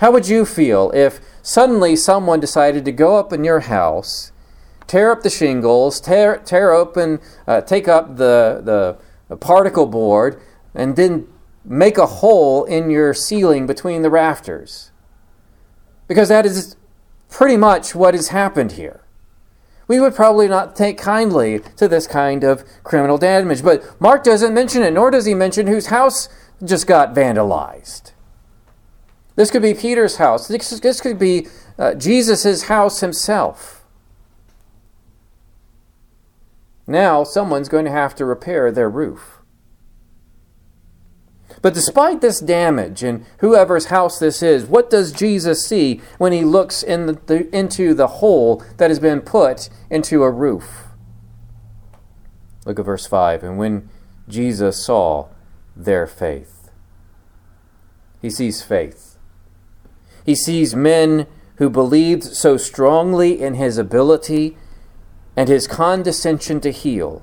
How 0.00 0.10
would 0.12 0.28
you 0.28 0.44
feel 0.44 0.90
if 0.94 1.20
suddenly 1.42 1.96
someone 1.96 2.38
decided 2.38 2.84
to 2.84 2.92
go 2.92 3.16
up 3.16 3.32
in 3.32 3.44
your 3.44 3.60
house, 3.60 4.30
tear 4.86 5.10
up 5.10 5.22
the 5.22 5.30
shingles, 5.30 6.00
tear, 6.00 6.36
tear 6.44 6.72
open, 6.72 7.18
uh, 7.46 7.62
take 7.62 7.88
up 7.88 8.16
the, 8.16 8.60
the, 8.62 8.98
the 9.28 9.36
particle 9.38 9.86
board, 9.86 10.38
and 10.74 10.96
then 10.96 11.28
make 11.64 11.96
a 11.98 12.06
hole 12.06 12.64
in 12.64 12.90
your 12.90 13.14
ceiling 13.14 13.66
between 13.66 14.02
the 14.02 14.10
rafters? 14.10 14.90
Because 16.08 16.28
that 16.28 16.44
is 16.44 16.76
pretty 17.30 17.56
much 17.56 17.94
what 17.94 18.14
has 18.14 18.28
happened 18.28 18.72
here 18.72 19.04
we 19.86 20.00
would 20.00 20.14
probably 20.14 20.48
not 20.48 20.76
take 20.76 20.98
kindly 20.98 21.60
to 21.76 21.88
this 21.88 22.06
kind 22.06 22.42
of 22.44 22.64
criminal 22.82 23.18
damage. 23.18 23.62
But 23.62 24.00
Mark 24.00 24.24
doesn't 24.24 24.54
mention 24.54 24.82
it, 24.82 24.92
nor 24.92 25.10
does 25.10 25.26
he 25.26 25.34
mention 25.34 25.66
whose 25.66 25.86
house 25.86 26.28
just 26.64 26.86
got 26.86 27.14
vandalized. 27.14 28.12
This 29.36 29.50
could 29.50 29.62
be 29.62 29.74
Peter's 29.74 30.16
house. 30.16 30.48
This, 30.48 31.00
could 31.00 31.18
be 31.18 31.48
uh, 31.78 31.94
Jesus' 31.94 32.64
house 32.64 33.00
himself. 33.00 33.84
Now, 36.86 37.24
someone's 37.24 37.68
going 37.68 37.84
to 37.84 37.90
have 37.90 38.14
to 38.16 38.24
repair 38.24 38.70
their 38.70 38.88
roof. 38.88 39.40
But 41.62 41.74
despite 41.74 42.20
this 42.20 42.40
damage 42.40 43.02
and 43.02 43.24
whoever's 43.38 43.86
house 43.86 44.18
this 44.18 44.42
is, 44.42 44.66
what 44.66 44.90
does 44.90 45.12
Jesus 45.12 45.66
see 45.66 46.00
when 46.18 46.32
he 46.32 46.44
looks 46.44 46.82
in 46.82 47.06
the, 47.06 47.12
the, 47.26 47.56
into 47.56 47.94
the 47.94 48.06
hole 48.06 48.64
that 48.76 48.90
has 48.90 48.98
been 48.98 49.20
put 49.20 49.68
into 49.90 50.22
a 50.22 50.30
roof? 50.30 50.84
Look 52.66 52.78
at 52.78 52.84
verse 52.84 53.06
5. 53.06 53.42
And 53.42 53.58
when 53.58 53.88
Jesus 54.28 54.84
saw 54.84 55.28
their 55.76 56.06
faith, 56.06 56.70
he 58.20 58.30
sees 58.30 58.62
faith. 58.62 59.18
He 60.24 60.34
sees 60.34 60.74
men 60.74 61.26
who 61.56 61.68
believed 61.68 62.24
so 62.24 62.56
strongly 62.56 63.40
in 63.40 63.54
his 63.54 63.78
ability 63.78 64.56
and 65.36 65.48
his 65.48 65.66
condescension 65.66 66.60
to 66.60 66.70
heal 66.70 67.22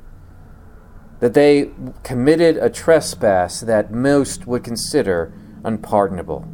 that 1.22 1.36
they 1.36 1.70
committed 2.04 2.58
a 2.58 2.70
trespass 2.70 3.62
that 3.62 3.94
most 3.94 4.48
would 4.48 4.64
consider 4.64 5.32
unpardonable. 5.64 6.48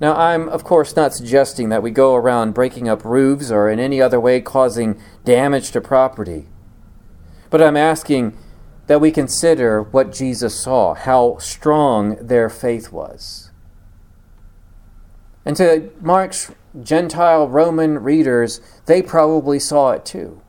Now, 0.00 0.14
I'm, 0.14 0.48
of 0.48 0.64
course, 0.64 0.94
not 0.94 1.14
suggesting 1.14 1.68
that 1.68 1.82
we 1.82 1.90
go 1.90 2.14
around 2.14 2.54
breaking 2.54 2.88
up 2.88 3.04
roofs 3.04 3.50
or 3.50 3.68
in 3.68 3.80
any 3.80 4.00
other 4.00 4.20
way 4.20 4.40
causing 4.40 5.00
damage 5.24 5.72
to 5.72 5.80
property. 5.80 6.46
But 7.50 7.60
I'm 7.60 7.76
asking 7.76 8.36
that 8.86 9.00
we 9.00 9.10
consider 9.10 9.82
what 9.82 10.12
Jesus 10.12 10.60
saw, 10.60 10.94
how 10.94 11.38
strong 11.38 12.16
their 12.24 12.48
faith 12.48 12.92
was. 12.92 13.50
And 15.44 15.56
to 15.56 15.90
Mark's 16.00 16.52
Gentile 16.80 17.48
Roman 17.48 17.98
readers, 17.98 18.60
they 18.86 19.02
probably 19.02 19.58
saw 19.58 19.90
it 19.92 20.04
too. 20.04 20.40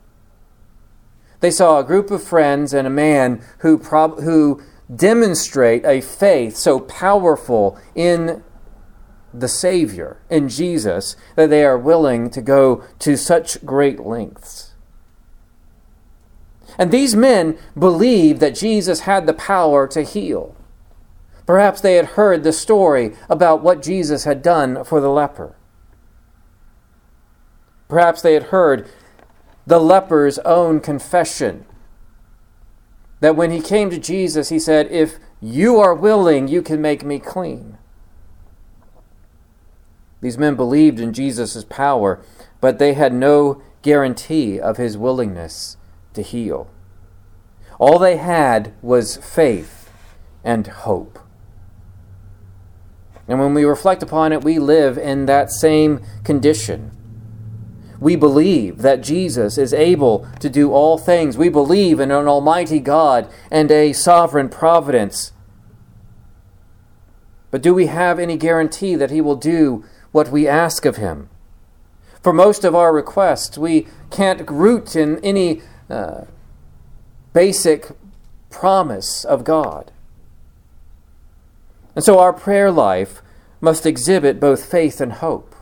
They 1.46 1.52
saw 1.52 1.78
a 1.78 1.84
group 1.84 2.10
of 2.10 2.24
friends 2.24 2.74
and 2.74 2.88
a 2.88 2.90
man 2.90 3.40
who, 3.60 3.78
prob- 3.78 4.22
who 4.22 4.64
demonstrate 4.94 5.86
a 5.86 6.02
faith 6.02 6.56
so 6.56 6.80
powerful 6.80 7.80
in 7.94 8.44
the 9.32 9.48
Savior, 9.48 10.18
in 10.28 10.50
Jesus, 10.50 11.16
that 11.36 11.52
they 11.52 11.64
are 11.64 11.78
willing 11.78 12.32
to 12.32 12.42
go 12.42 12.84
to 12.98 13.16
such 13.16 13.64
great 13.64 14.00
lengths. 14.00 14.74
And 16.80 16.90
these 16.90 17.16
men 17.16 17.60
believed 17.78 18.40
that 18.40 18.56
Jesus 18.56 19.02
had 19.02 19.28
the 19.28 19.34
power 19.36 19.88
to 19.90 20.02
heal. 20.02 20.56
Perhaps 21.46 21.80
they 21.82 21.94
had 21.94 22.06
heard 22.18 22.42
the 22.42 22.54
story 22.54 23.16
about 23.30 23.62
what 23.62 23.84
Jesus 23.84 24.24
had 24.24 24.42
done 24.42 24.84
for 24.84 25.00
the 25.00 25.12
leper. 25.12 25.56
Perhaps 27.88 28.24
they 28.24 28.34
had 28.34 28.46
heard 28.46 28.90
the 29.66 29.80
leper's 29.80 30.40
own 30.40 30.80
confession. 30.80 31.66
That 33.20 33.36
when 33.36 33.52
he 33.52 33.62
came 33.62 33.90
to 33.90 33.98
Jesus, 33.98 34.50
he 34.50 34.60
said, 34.60 34.92
If 34.92 35.18
you 35.42 35.80
are 35.80 35.94
willing, 35.96 36.48
you 36.48 36.62
can 36.62 36.82
make 36.82 37.04
me 37.04 37.20
clean. 37.20 37.78
These 40.22 40.38
men 40.38 40.56
believed 40.56 41.00
in 41.00 41.14
Jesus' 41.14 41.64
power, 41.64 42.24
but 42.60 42.80
they 42.80 42.94
had 42.94 43.14
no 43.14 43.62
guarantee 43.82 44.60
of 44.60 44.78
his 44.78 44.98
willingness 44.98 45.78
to 46.14 46.22
heal. 46.22 46.68
All 47.80 48.00
they 48.00 48.18
had 48.18 48.74
was 48.82 49.18
faith 49.18 49.92
and 50.44 50.66
hope. 50.66 51.20
And 53.28 53.40
when 53.40 53.54
we 53.54 53.66
reflect 53.66 54.04
upon 54.04 54.32
it, 54.32 54.44
we 54.44 54.60
live 54.60 54.98
in 54.98 55.26
that 55.26 55.52
same 55.52 56.02
condition. 56.24 56.95
We 58.00 58.16
believe 58.16 58.80
that 58.80 59.02
Jesus 59.02 59.58
is 59.58 59.74
able 59.74 60.28
to 60.40 60.50
do 60.50 60.72
all 60.72 60.98
things. 60.98 61.38
We 61.38 61.50
believe 61.50 62.00
in 62.00 62.12
an 62.12 62.28
almighty 62.28 62.80
God 62.80 63.30
and 63.50 63.72
a 63.72 63.94
sovereign 63.94 64.50
providence. 64.50 65.32
But 67.52 67.62
do 67.62 67.74
we 67.74 67.86
have 67.86 68.20
any 68.20 68.38
guarantee 68.38 68.96
that 68.96 69.12
He 69.12 69.22
will 69.22 69.38
do 69.38 69.86
what 70.12 70.30
we 70.30 70.48
ask 70.48 70.86
of 70.86 70.98
Him? 70.98 71.30
For 72.22 72.34
most 72.34 72.64
of 72.64 72.76
our 72.76 72.94
requests, 72.94 73.58
we 73.58 73.88
can't 74.12 74.50
root 74.50 74.96
in 74.96 75.24
any 75.24 75.62
uh, 75.90 76.26
basic 77.34 77.92
promise 78.50 79.24
of 79.24 79.44
God. 79.44 79.92
And 81.96 82.04
so 82.04 82.20
our 82.20 82.34
prayer 82.34 82.72
life 82.72 83.22
must 83.62 83.86
exhibit 83.86 84.40
both 84.40 84.70
faith 84.70 85.00
and 85.00 85.14
hope 85.14 85.55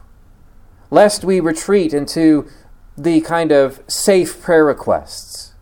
lest 0.93 1.25
we 1.25 1.39
retreat 1.39 1.91
into 1.91 2.47
the 2.95 3.19
kind 3.21 3.51
of 3.51 3.81
safe 3.87 4.39
prayer 4.43 4.63
requests. 4.63 5.53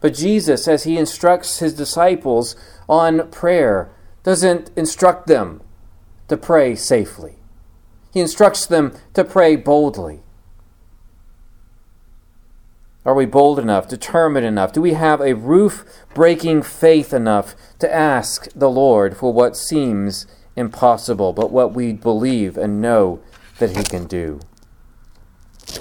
But 0.00 0.14
Jesus, 0.14 0.66
as 0.66 0.82
he 0.82 0.98
instructs 0.98 1.60
his 1.60 1.74
disciples 1.74 2.56
on 2.88 3.30
prayer, 3.30 3.88
doesn't 4.24 4.72
instruct 4.74 5.28
them 5.28 5.62
to 6.26 6.36
pray 6.36 6.74
safely. 6.74 7.36
He 8.12 8.18
instructs 8.18 8.66
them 8.66 8.94
to 9.14 9.24
pray 9.24 9.54
boldly. 9.54 10.22
Are 13.04 13.14
we 13.14 13.26
bold 13.26 13.60
enough, 13.60 13.86
determined 13.86 14.44
enough? 14.44 14.72
Do 14.72 14.82
we 14.82 14.94
have 14.94 15.20
a 15.20 15.36
roof 15.36 15.84
breaking 16.14 16.62
faith 16.62 17.12
enough 17.12 17.54
to 17.78 17.94
ask 17.94 18.48
the 18.56 18.68
Lord 18.68 19.16
for 19.16 19.32
what 19.32 19.56
seems 19.56 20.26
impossible, 20.56 21.32
but 21.32 21.52
what 21.52 21.74
we 21.74 21.92
believe 21.92 22.56
and 22.56 22.82
know 22.82 23.20
that 23.58 23.76
he 23.76 23.82
can 23.82 24.06
do. 24.06 24.40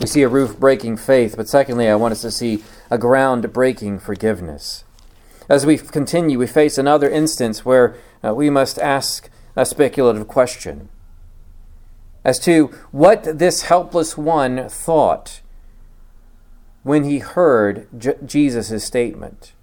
We 0.02 0.08
see 0.08 0.22
a 0.22 0.30
roof 0.30 0.60
breaking 0.60 0.98
faith, 0.98 1.36
but 1.38 1.48
secondly, 1.48 1.88
I 1.88 1.96
want 1.96 2.12
us 2.12 2.22
to 2.22 2.32
see 2.32 2.64
a 2.92 2.98
ground 2.98 3.54
breaking 3.54 4.00
forgiveness. 4.00 4.84
As 5.50 5.66
we 5.66 5.78
continue, 5.78 6.38
we 6.38 6.48
face 6.48 6.78
another 6.78 7.10
instance 7.10 7.64
where 7.64 7.96
uh, 8.24 8.34
we 8.34 8.50
must 8.50 8.78
ask 8.80 9.30
a 9.56 9.66
speculative 9.66 10.28
question 10.28 10.90
as 12.26 12.38
to 12.40 12.68
what 12.92 13.40
this 13.40 13.64
helpless 13.64 14.18
one 14.18 14.68
thought 14.68 15.42
when 16.84 17.06
he 17.06 17.20
heard 17.20 17.88
J- 17.98 18.18
Jesus' 18.26 18.84
statement. 18.84 19.54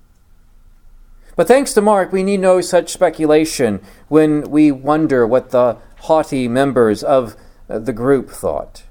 But 1.36 1.48
thanks 1.48 1.74
to 1.74 1.82
Mark, 1.82 2.12
we 2.12 2.22
need 2.22 2.40
no 2.40 2.60
such 2.60 2.90
speculation 2.90 3.80
when 4.08 4.50
we 4.50 4.70
wonder 4.70 5.26
what 5.26 5.50
the 5.50 5.76
haughty 6.00 6.48
members 6.48 7.02
of 7.02 7.36
Uh, 7.68 7.78
the 7.78 7.92
group 7.92 8.30
thought. 8.30 8.84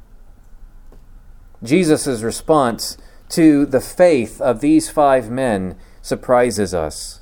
Jesus' 1.63 2.21
response 2.21 2.97
to 3.29 3.65
the 3.65 3.81
faith 3.81 4.41
of 4.41 4.61
these 4.61 4.89
five 4.89 5.29
men 5.29 5.75
surprises 6.01 6.73
us. 6.73 7.21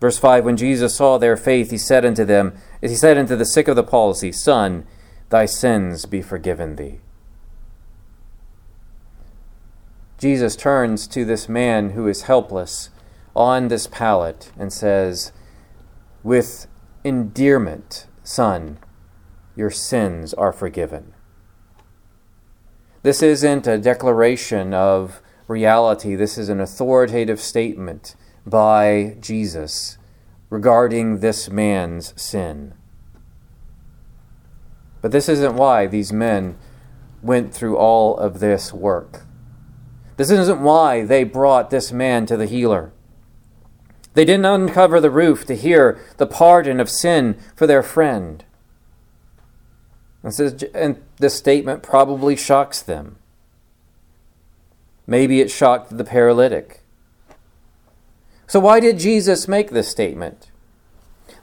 Verse 0.00 0.18
5 0.18 0.44
When 0.44 0.56
Jesus 0.56 0.96
saw 0.96 1.18
their 1.18 1.36
faith, 1.36 1.70
he 1.70 1.78
said 1.78 2.04
unto 2.04 2.24
them, 2.24 2.54
He 2.80 2.94
said 2.94 3.16
unto 3.16 3.36
the 3.36 3.46
sick 3.46 3.68
of 3.68 3.76
the 3.76 3.82
palsy, 3.82 4.32
Son, 4.32 4.86
thy 5.30 5.46
sins 5.46 6.04
be 6.04 6.20
forgiven 6.22 6.76
thee. 6.76 7.00
Jesus 10.18 10.56
turns 10.56 11.06
to 11.08 11.24
this 11.24 11.48
man 11.48 11.90
who 11.90 12.06
is 12.06 12.22
helpless 12.22 12.90
on 13.34 13.68
this 13.68 13.86
pallet 13.86 14.52
and 14.58 14.72
says, 14.72 15.32
With 16.22 16.66
endearment, 17.02 18.06
son, 18.22 18.78
your 19.56 19.70
sins 19.70 20.34
are 20.34 20.52
forgiven. 20.52 21.14
This 23.02 23.22
isn't 23.22 23.66
a 23.66 23.78
declaration 23.78 24.72
of 24.72 25.20
reality, 25.46 26.14
this 26.14 26.38
is 26.38 26.48
an 26.48 26.60
authoritative 26.60 27.40
statement 27.40 28.16
by 28.46 29.16
Jesus 29.20 29.98
regarding 30.50 31.20
this 31.20 31.50
man's 31.50 32.14
sin. 32.20 32.74
But 35.02 35.12
this 35.12 35.28
isn't 35.28 35.56
why 35.56 35.86
these 35.86 36.12
men 36.12 36.56
went 37.22 37.52
through 37.52 37.76
all 37.76 38.16
of 38.16 38.40
this 38.40 38.72
work. 38.72 39.24
This 40.16 40.30
isn't 40.30 40.62
why 40.62 41.04
they 41.04 41.24
brought 41.24 41.70
this 41.70 41.92
man 41.92 42.24
to 42.26 42.36
the 42.36 42.46
healer. 42.46 42.92
They 44.14 44.24
didn't 44.24 44.46
uncover 44.46 45.00
the 45.00 45.10
roof 45.10 45.44
to 45.46 45.56
hear 45.56 46.00
the 46.18 46.26
pardon 46.26 46.78
of 46.80 46.88
sin 46.88 47.36
for 47.56 47.66
their 47.66 47.82
friend. 47.82 48.44
And 50.24 50.34
says, 50.34 50.64
and 50.74 51.00
this 51.18 51.34
statement 51.34 51.82
probably 51.82 52.34
shocks 52.34 52.80
them. 52.80 53.16
Maybe 55.06 55.42
it 55.42 55.50
shocked 55.50 55.96
the 55.96 56.04
paralytic. 56.04 56.80
So, 58.46 58.58
why 58.58 58.80
did 58.80 58.98
Jesus 58.98 59.46
make 59.46 59.70
this 59.70 59.88
statement? 59.88 60.50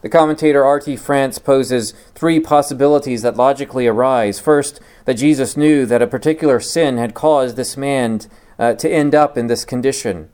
The 0.01 0.09
commentator 0.09 0.65
R.T. 0.65 0.95
France 0.97 1.37
poses 1.37 1.93
three 2.15 2.39
possibilities 2.39 3.21
that 3.21 3.37
logically 3.37 3.85
arise. 3.85 4.39
First, 4.39 4.79
that 5.05 5.13
Jesus 5.13 5.55
knew 5.55 5.85
that 5.85 6.01
a 6.01 6.07
particular 6.07 6.59
sin 6.59 6.97
had 6.97 7.13
caused 7.13 7.55
this 7.55 7.77
man 7.77 8.21
uh, 8.57 8.73
to 8.73 8.89
end 8.89 9.13
up 9.13 9.37
in 9.37 9.45
this 9.45 9.63
condition. 9.63 10.29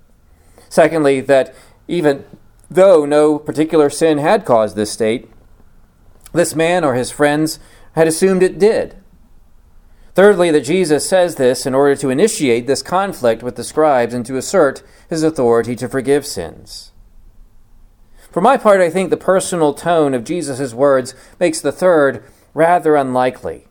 Secondly, 0.70 1.20
that 1.20 1.54
even 1.90 2.24
though 2.70 3.06
no 3.06 3.40
particular 3.40 3.90
sin 3.90 4.20
had 4.20 4.46
caused 4.46 4.78
this 4.78 4.92
state, 4.92 5.30
this 6.34 6.56
man 6.56 6.86
or 6.86 6.94
his 6.94 7.12
friends 7.12 7.60
had 7.98 8.08
assumed 8.08 8.44
it 8.44 8.60
did. 8.60 8.96
Thirdly, 10.14 10.52
that 10.52 10.62
Jesus 10.62 11.10
says 11.10 11.36
this 11.36 11.66
in 11.66 11.74
order 11.74 11.96
to 11.96 12.12
initiate 12.12 12.68
this 12.68 12.84
conflict 12.84 13.42
with 13.42 13.56
the 13.56 13.64
scribes 13.64 14.14
and 14.14 14.24
to 14.28 14.38
assert 14.38 14.84
his 15.10 15.24
authority 15.24 15.76
to 15.76 15.90
forgive 15.90 16.26
sins. 16.26 16.92
For 18.32 18.40
my 18.40 18.56
part, 18.56 18.82
I 18.82 18.92
think 18.92 19.10
the 19.10 19.18
personal 19.18 19.74
tone 19.74 20.14
of 20.14 20.24
Jesus' 20.24 20.76
words 20.76 21.16
makes 21.40 21.60
the 21.60 21.72
third 21.72 22.24
rather 22.54 22.96
unlikely. 22.96 23.66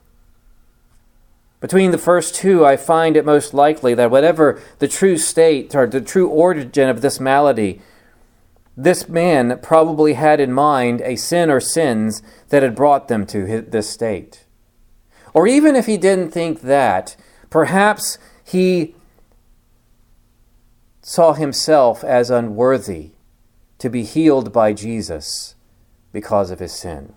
Between 1.60 1.92
the 1.92 1.98
first 1.98 2.34
two, 2.34 2.66
I 2.66 2.76
find 2.76 3.16
it 3.16 3.24
most 3.24 3.54
likely 3.54 3.94
that 3.94 4.10
whatever 4.10 4.60
the 4.80 4.88
true 4.88 5.18
state 5.18 5.74
or 5.74 5.86
the 5.86 6.00
true 6.00 6.28
origin 6.28 6.88
of 6.88 7.00
this 7.00 7.20
malady, 7.20 7.80
this 8.76 9.08
man 9.08 9.58
probably 9.62 10.14
had 10.14 10.38
in 10.38 10.52
mind 10.52 11.00
a 11.02 11.16
sin 11.16 11.50
or 11.50 11.60
sins 11.60 12.22
that 12.50 12.62
had 12.62 12.74
brought 12.74 13.08
them 13.08 13.24
to 13.26 13.62
this 13.62 13.88
state. 13.88 14.44
Or 15.32 15.46
even 15.46 15.74
if 15.74 15.86
he 15.86 15.96
didn't 15.96 16.30
think 16.30 16.60
that, 16.62 17.16
perhaps 17.48 18.18
he 18.44 18.94
saw 21.02 21.32
himself 21.32 22.04
as 22.04 22.30
unworthy 22.30 23.12
to 23.78 23.88
be 23.88 24.02
healed 24.02 24.52
by 24.52 24.72
Jesus 24.72 25.54
because 26.12 26.50
of 26.50 26.58
his 26.58 26.72
sin. 26.72 27.14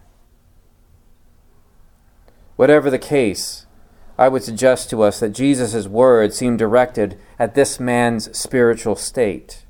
Whatever 2.55 2.89
the 2.89 2.99
case, 2.99 3.65
I 4.17 4.27
would 4.27 4.43
suggest 4.43 4.89
to 4.89 5.01
us 5.01 5.21
that 5.21 5.29
Jesus' 5.29 5.87
words 5.87 6.35
seem 6.35 6.57
directed 6.57 7.17
at 7.37 7.55
this 7.55 7.79
man's 7.79 8.37
spiritual 8.37 8.95
state. 8.95 9.65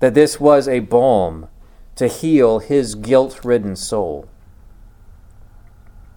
That 0.00 0.14
this 0.14 0.40
was 0.40 0.68
a 0.68 0.80
balm 0.80 1.48
to 1.96 2.08
heal 2.08 2.58
his 2.58 2.94
guilt 2.94 3.44
ridden 3.44 3.76
soul. 3.76 4.28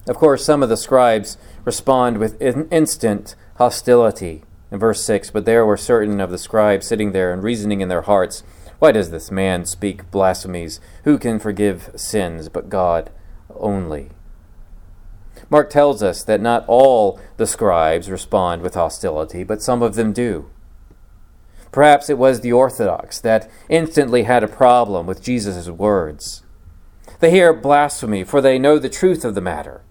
Of 0.08 0.16
course, 0.16 0.46
some 0.46 0.64
of 0.64 0.70
the 0.70 0.78
scribes 0.78 1.38
respond 1.66 2.18
with 2.18 2.42
instant 2.42 3.36
hostility. 3.58 4.44
In 4.72 4.80
verse 4.80 5.04
6, 5.04 5.32
but 5.32 5.46
there 5.46 5.66
were 5.66 5.78
certain 5.78 6.20
of 6.20 6.30
the 6.30 6.38
scribes 6.38 6.88
sitting 6.88 7.12
there 7.12 7.32
and 7.32 7.42
reasoning 7.42 7.82
in 7.82 7.88
their 7.88 8.02
hearts, 8.02 8.44
Why 8.80 8.92
does 8.92 9.12
this 9.12 9.32
man 9.32 9.66
speak 9.66 10.12
blasphemies? 10.12 10.82
Who 11.04 11.18
can 11.18 11.40
forgive 11.40 11.92
sins 11.96 12.50
but 12.50 12.70
God 12.70 13.10
only? 13.56 14.10
Mark 15.50 15.70
tells 15.70 16.04
us 16.04 16.24
that 16.24 16.42
not 16.42 16.66
all 16.68 17.20
the 17.38 17.48
scribes 17.48 18.10
respond 18.10 18.62
with 18.62 18.74
hostility, 18.74 19.44
but 19.44 19.62
some 19.62 19.82
of 19.82 19.96
them 19.96 20.12
do. 20.12 20.50
Perhaps 21.72 22.10
it 22.10 22.18
was 22.18 22.42
the 22.42 22.52
Orthodox 22.52 23.20
that 23.22 23.50
instantly 23.70 24.24
had 24.24 24.44
a 24.44 24.48
problem 24.48 25.06
with 25.06 25.24
Jesus' 25.24 25.68
words. 25.68 26.44
They 27.20 27.32
hear 27.32 27.54
blasphemy, 27.54 28.24
for 28.24 28.42
they 28.42 28.60
know 28.60 28.78
the 28.78 28.90
truth 28.90 29.26
of 29.26 29.36
the 29.36 29.42
matter. 29.42 29.82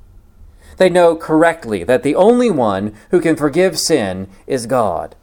They 0.76 0.90
know 0.90 1.16
correctly 1.16 1.84
that 1.84 2.02
the 2.02 2.14
only 2.14 2.50
one 2.50 2.94
who 3.10 3.20
can 3.20 3.36
forgive 3.36 3.78
sin 3.78 4.28
is 4.46 4.66
God. 4.66 5.16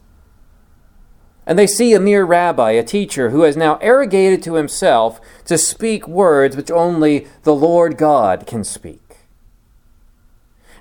And 1.46 1.60
they 1.60 1.68
see 1.68 1.94
a 1.94 2.00
mere 2.00 2.24
rabbi, 2.24 2.72
a 2.72 2.84
teacher, 2.84 3.30
who 3.30 3.42
has 3.42 3.58
now 3.58 3.78
arrogated 3.82 4.42
to 4.44 4.56
himself 4.56 5.20
to 5.46 5.58
speak 5.58 6.08
words 6.08 6.56
which 6.56 6.72
only 6.72 7.28
the 7.44 7.54
Lord 7.54 7.98
God 7.98 8.48
can 8.48 8.64
speak. 8.64 9.00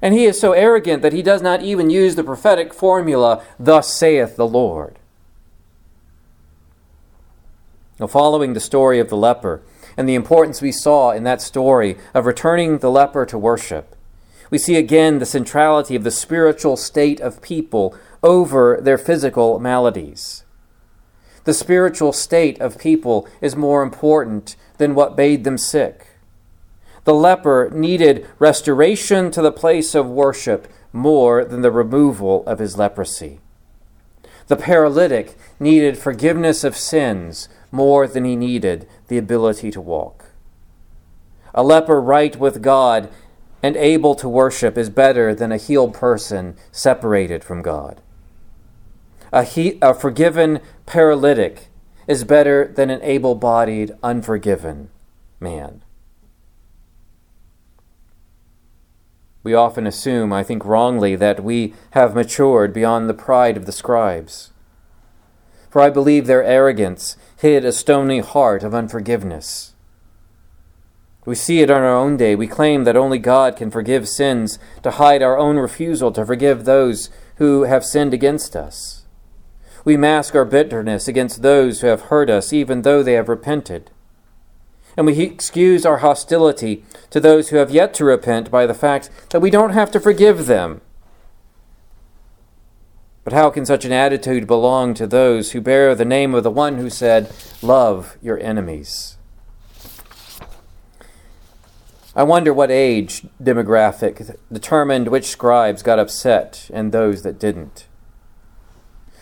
And 0.00 0.14
he 0.14 0.24
is 0.24 0.40
so 0.40 0.52
arrogant 0.52 1.02
that 1.02 1.12
he 1.12 1.22
does 1.22 1.42
not 1.42 1.62
even 1.62 1.90
use 1.90 2.14
the 2.14 2.24
prophetic 2.24 2.72
formula, 2.72 3.42
Thus 3.58 3.92
saith 3.92 4.36
the 4.36 4.46
Lord. 4.46 4.98
Now, 8.00 8.06
following 8.06 8.52
the 8.52 8.60
story 8.60 8.98
of 8.98 9.08
the 9.08 9.16
leper 9.16 9.62
and 9.96 10.08
the 10.08 10.14
importance 10.14 10.62
we 10.62 10.72
saw 10.72 11.10
in 11.10 11.24
that 11.24 11.42
story 11.42 11.98
of 12.14 12.26
returning 12.26 12.78
the 12.78 12.90
leper 12.90 13.26
to 13.26 13.38
worship, 13.38 13.94
we 14.50 14.58
see 14.58 14.76
again 14.76 15.18
the 15.18 15.26
centrality 15.26 15.94
of 15.96 16.04
the 16.04 16.10
spiritual 16.10 16.76
state 16.76 17.20
of 17.20 17.42
people 17.42 17.96
over 18.22 18.78
their 18.80 18.98
physical 18.98 19.58
maladies. 19.58 20.44
The 21.44 21.54
spiritual 21.54 22.12
state 22.12 22.60
of 22.60 22.78
people 22.78 23.26
is 23.40 23.56
more 23.56 23.82
important 23.82 24.56
than 24.78 24.94
what 24.94 25.16
made 25.16 25.44
them 25.44 25.58
sick. 25.58 26.06
The 27.04 27.14
leper 27.14 27.70
needed 27.72 28.28
restoration 28.38 29.30
to 29.32 29.42
the 29.42 29.50
place 29.50 29.94
of 29.94 30.08
worship 30.08 30.68
more 30.92 31.44
than 31.44 31.62
the 31.62 31.72
removal 31.72 32.44
of 32.46 32.58
his 32.58 32.78
leprosy. 32.78 33.40
The 34.46 34.56
paralytic 34.56 35.36
needed 35.58 35.98
forgiveness 35.98 36.62
of 36.62 36.76
sins 36.76 37.48
more 37.72 38.06
than 38.06 38.24
he 38.24 38.36
needed 38.36 38.86
the 39.08 39.18
ability 39.18 39.72
to 39.72 39.80
walk. 39.80 40.26
A 41.54 41.64
leper 41.64 42.00
right 42.00 42.36
with 42.36 42.62
God 42.62 43.10
and 43.62 43.76
able 43.76 44.14
to 44.14 44.28
worship 44.28 44.78
is 44.78 44.90
better 44.90 45.34
than 45.34 45.50
a 45.50 45.56
healed 45.56 45.94
person 45.94 46.56
separated 46.70 47.42
from 47.42 47.62
God. 47.62 48.00
A, 49.32 49.44
he, 49.44 49.78
a 49.80 49.94
forgiven 49.94 50.60
paralytic 50.86 51.68
is 52.06 52.24
better 52.24 52.72
than 52.74 52.90
an 52.90 53.00
able 53.02 53.34
bodied, 53.34 53.92
unforgiven 54.02 54.90
man. 55.40 55.82
We 59.44 59.54
often 59.54 59.86
assume, 59.86 60.32
I 60.32 60.44
think 60.44 60.64
wrongly, 60.64 61.16
that 61.16 61.42
we 61.42 61.74
have 61.92 62.14
matured 62.14 62.72
beyond 62.72 63.08
the 63.08 63.14
pride 63.14 63.56
of 63.56 63.66
the 63.66 63.72
scribes. 63.72 64.52
For 65.68 65.80
I 65.80 65.90
believe 65.90 66.26
their 66.26 66.44
arrogance 66.44 67.16
hid 67.42 67.64
a 67.64 67.72
stony 67.72 68.20
heart 68.20 68.62
of 68.62 68.74
unforgiveness. 68.74 69.74
We 71.24 71.34
see 71.34 71.60
it 71.60 71.70
on 71.70 71.82
our 71.82 71.94
own 71.94 72.16
day. 72.16 72.34
We 72.34 72.46
claim 72.46 72.84
that 72.84 72.96
only 72.96 73.18
God 73.18 73.56
can 73.56 73.70
forgive 73.70 74.08
sins 74.08 74.58
to 74.82 74.92
hide 74.92 75.22
our 75.22 75.38
own 75.38 75.56
refusal 75.56 76.10
to 76.12 76.26
forgive 76.26 76.64
those 76.64 77.10
who 77.36 77.64
have 77.64 77.84
sinned 77.84 78.14
against 78.14 78.56
us. 78.56 79.04
We 79.84 79.96
mask 79.96 80.34
our 80.34 80.44
bitterness 80.44 81.06
against 81.06 81.42
those 81.42 81.80
who 81.80 81.88
have 81.88 82.02
hurt 82.02 82.30
us, 82.30 82.52
even 82.52 82.82
though 82.82 83.02
they 83.02 83.12
have 83.12 83.28
repented 83.28 83.90
and 84.96 85.06
we 85.06 85.18
excuse 85.20 85.86
our 85.86 85.98
hostility 85.98 86.84
to 87.10 87.20
those 87.20 87.48
who 87.48 87.56
have 87.56 87.70
yet 87.70 87.94
to 87.94 88.04
repent 88.04 88.50
by 88.50 88.66
the 88.66 88.74
fact 88.74 89.10
that 89.30 89.40
we 89.40 89.50
don't 89.50 89.70
have 89.70 89.90
to 89.92 90.00
forgive 90.00 90.46
them. 90.46 90.80
But 93.24 93.32
how 93.32 93.50
can 93.50 93.64
such 93.64 93.84
an 93.84 93.92
attitude 93.92 94.46
belong 94.46 94.94
to 94.94 95.06
those 95.06 95.52
who 95.52 95.60
bear 95.60 95.94
the 95.94 96.04
name 96.04 96.34
of 96.34 96.42
the 96.42 96.50
one 96.50 96.78
who 96.78 96.90
said, 96.90 97.32
Love 97.62 98.16
your 98.20 98.38
enemies? 98.40 99.16
I 102.14 102.24
wonder 102.24 102.52
what 102.52 102.70
age 102.70 103.24
demographic 103.42 104.36
determined 104.52 105.08
which 105.08 105.28
scribes 105.28 105.82
got 105.82 105.98
upset 105.98 106.68
and 106.72 106.92
those 106.92 107.22
that 107.22 107.38
didn't. 107.38 107.86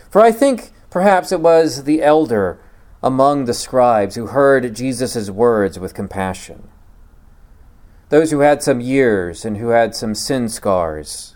For 0.09 0.19
I 0.19 0.31
think 0.33 0.73
perhaps 0.89 1.31
it 1.31 1.39
was 1.39 1.85
the 1.85 2.03
elder 2.03 2.59
among 3.01 3.45
the 3.45 3.53
scribes 3.53 4.15
who 4.15 4.27
heard 4.27 4.75
Jesus' 4.75 5.29
words 5.29 5.79
with 5.79 5.93
compassion. 5.93 6.67
Those 8.09 8.31
who 8.31 8.39
had 8.39 8.61
some 8.61 8.81
years 8.81 9.45
and 9.45 9.55
who 9.55 9.69
had 9.69 9.95
some 9.95 10.13
sin 10.13 10.49
scars. 10.49 11.30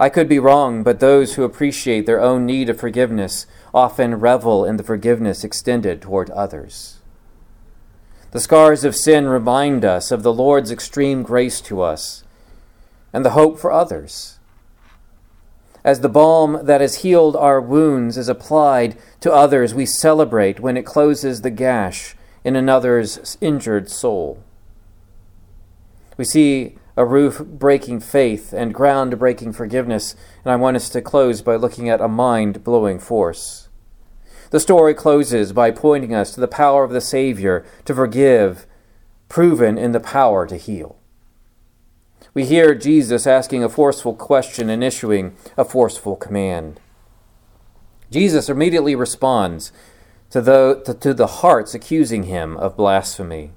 I 0.00 0.08
could 0.08 0.30
be 0.30 0.38
wrong, 0.38 0.82
but 0.82 0.98
those 0.98 1.34
who 1.34 1.44
appreciate 1.44 2.06
their 2.06 2.22
own 2.22 2.46
need 2.46 2.70
of 2.70 2.80
forgiveness 2.80 3.44
often 3.74 4.14
revel 4.14 4.64
in 4.64 4.78
the 4.78 4.82
forgiveness 4.82 5.44
extended 5.44 6.00
toward 6.00 6.30
others. 6.30 7.00
The 8.30 8.40
scars 8.40 8.82
of 8.82 8.96
sin 8.96 9.28
remind 9.28 9.84
us 9.84 10.10
of 10.10 10.22
the 10.22 10.32
Lord's 10.32 10.70
extreme 10.70 11.22
grace 11.22 11.60
to 11.62 11.82
us 11.82 12.24
and 13.12 13.26
the 13.26 13.32
hope 13.32 13.58
for 13.58 13.70
others. 13.70 14.38
As 15.84 16.00
the 16.00 16.08
balm 16.08 16.60
that 16.62 16.80
has 16.80 17.02
healed 17.02 17.36
our 17.36 17.60
wounds 17.60 18.16
is 18.16 18.28
applied 18.28 18.96
to 19.20 19.30
others, 19.30 19.74
we 19.74 19.84
celebrate 19.84 20.60
when 20.60 20.78
it 20.78 20.86
closes 20.86 21.42
the 21.42 21.50
gash 21.50 22.14
in 22.42 22.56
another's 22.56 23.36
injured 23.42 23.90
soul. 23.90 24.42
We 26.16 26.24
see 26.24 26.76
a 27.00 27.04
roof 27.06 27.38
breaking 27.38 27.98
faith 27.98 28.52
and 28.52 28.74
ground 28.74 29.18
breaking 29.18 29.54
forgiveness, 29.54 30.14
and 30.44 30.52
I 30.52 30.56
want 30.56 30.76
us 30.76 30.90
to 30.90 31.00
close 31.00 31.40
by 31.40 31.56
looking 31.56 31.88
at 31.88 32.02
a 32.02 32.08
mind 32.08 32.62
blowing 32.62 32.98
force. 32.98 33.70
The 34.50 34.60
story 34.60 34.92
closes 34.92 35.54
by 35.54 35.70
pointing 35.70 36.14
us 36.14 36.34
to 36.34 36.40
the 36.40 36.46
power 36.46 36.84
of 36.84 36.90
the 36.90 37.00
Savior 37.00 37.64
to 37.86 37.94
forgive, 37.94 38.66
proven 39.30 39.78
in 39.78 39.92
the 39.92 39.98
power 39.98 40.46
to 40.46 40.58
heal. 40.58 40.98
We 42.34 42.44
hear 42.44 42.74
Jesus 42.74 43.26
asking 43.26 43.64
a 43.64 43.70
forceful 43.70 44.12
question 44.12 44.68
and 44.68 44.84
issuing 44.84 45.34
a 45.56 45.64
forceful 45.64 46.16
command. 46.16 46.80
Jesus 48.10 48.50
immediately 48.50 48.94
responds 48.94 49.72
to 50.28 50.42
the, 50.42 50.82
to, 50.84 50.92
to 50.92 51.14
the 51.14 51.26
hearts 51.26 51.72
accusing 51.72 52.24
him 52.24 52.58
of 52.58 52.76
blasphemy. 52.76 53.52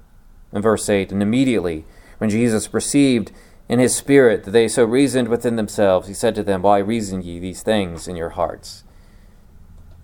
In 0.50 0.62
verse 0.62 0.88
8, 0.88 1.12
and 1.12 1.20
immediately 1.20 1.84
when 2.18 2.30
Jesus 2.30 2.68
perceived 2.68 3.32
in 3.68 3.78
his 3.78 3.96
spirit 3.96 4.44
that 4.44 4.50
they 4.50 4.68
so 4.68 4.84
reasoned 4.84 5.28
within 5.28 5.56
themselves, 5.56 6.08
he 6.08 6.14
said 6.14 6.34
to 6.34 6.42
them, 6.42 6.62
Why 6.62 6.78
reason 6.78 7.22
ye 7.22 7.38
these 7.38 7.62
things 7.62 8.06
in 8.06 8.16
your 8.16 8.30
hearts? 8.30 8.84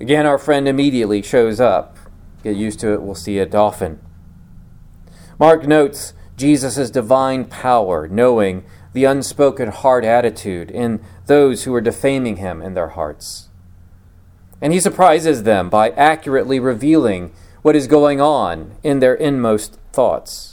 Again, 0.01 0.27
our 0.27 0.38
friend 0.38 0.66
immediately 0.66 1.23
shows 1.23 1.61
up. 1.61 1.99
Get 2.42 2.57
used 2.57 2.81
to 2.81 2.92
it, 2.94 3.03
we'll 3.03 3.14
see 3.14 3.38
it 3.38 3.55
often. 3.55 4.01
Mark 5.38 5.66
notes 5.66 6.14
Jesus' 6.37 6.90
divine 6.90 7.44
power, 7.44 8.09
knowing 8.09 8.64
the 8.92 9.05
unspoken 9.05 9.68
hard 9.68 10.05
attitude 10.05 10.70
in 10.70 11.03
those 11.27 11.64
who 11.64 11.75
are 11.75 11.81
defaming 11.81 12.37
him 12.37 12.62
in 12.62 12.75
their 12.75 12.88
hearts. 12.88 13.49
And 14.61 14.73
he 14.73 14.81
surprises 14.81 15.42
them 15.42 15.70
by 15.70 15.90
accurately 15.90 16.59
revealing 16.59 17.33
what 17.62 17.77
is 17.77 17.87
going 17.87 18.20
on 18.20 18.77
in 18.83 19.01
their 19.01 19.14
inmost 19.14 19.79
thoughts. 19.92 20.50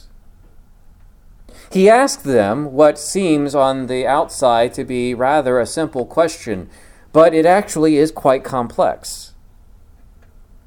He 1.71 1.89
asked 1.89 2.23
them 2.23 2.73
what 2.73 2.97
seems 2.97 3.53
on 3.53 3.87
the 3.87 4.07
outside 4.07 4.73
to 4.75 4.83
be 4.83 5.13
rather 5.13 5.59
a 5.59 5.65
simple 5.65 6.05
question, 6.05 6.69
but 7.11 7.33
it 7.33 7.45
actually 7.45 7.97
is 7.97 8.11
quite 8.11 8.43
complex 8.43 9.33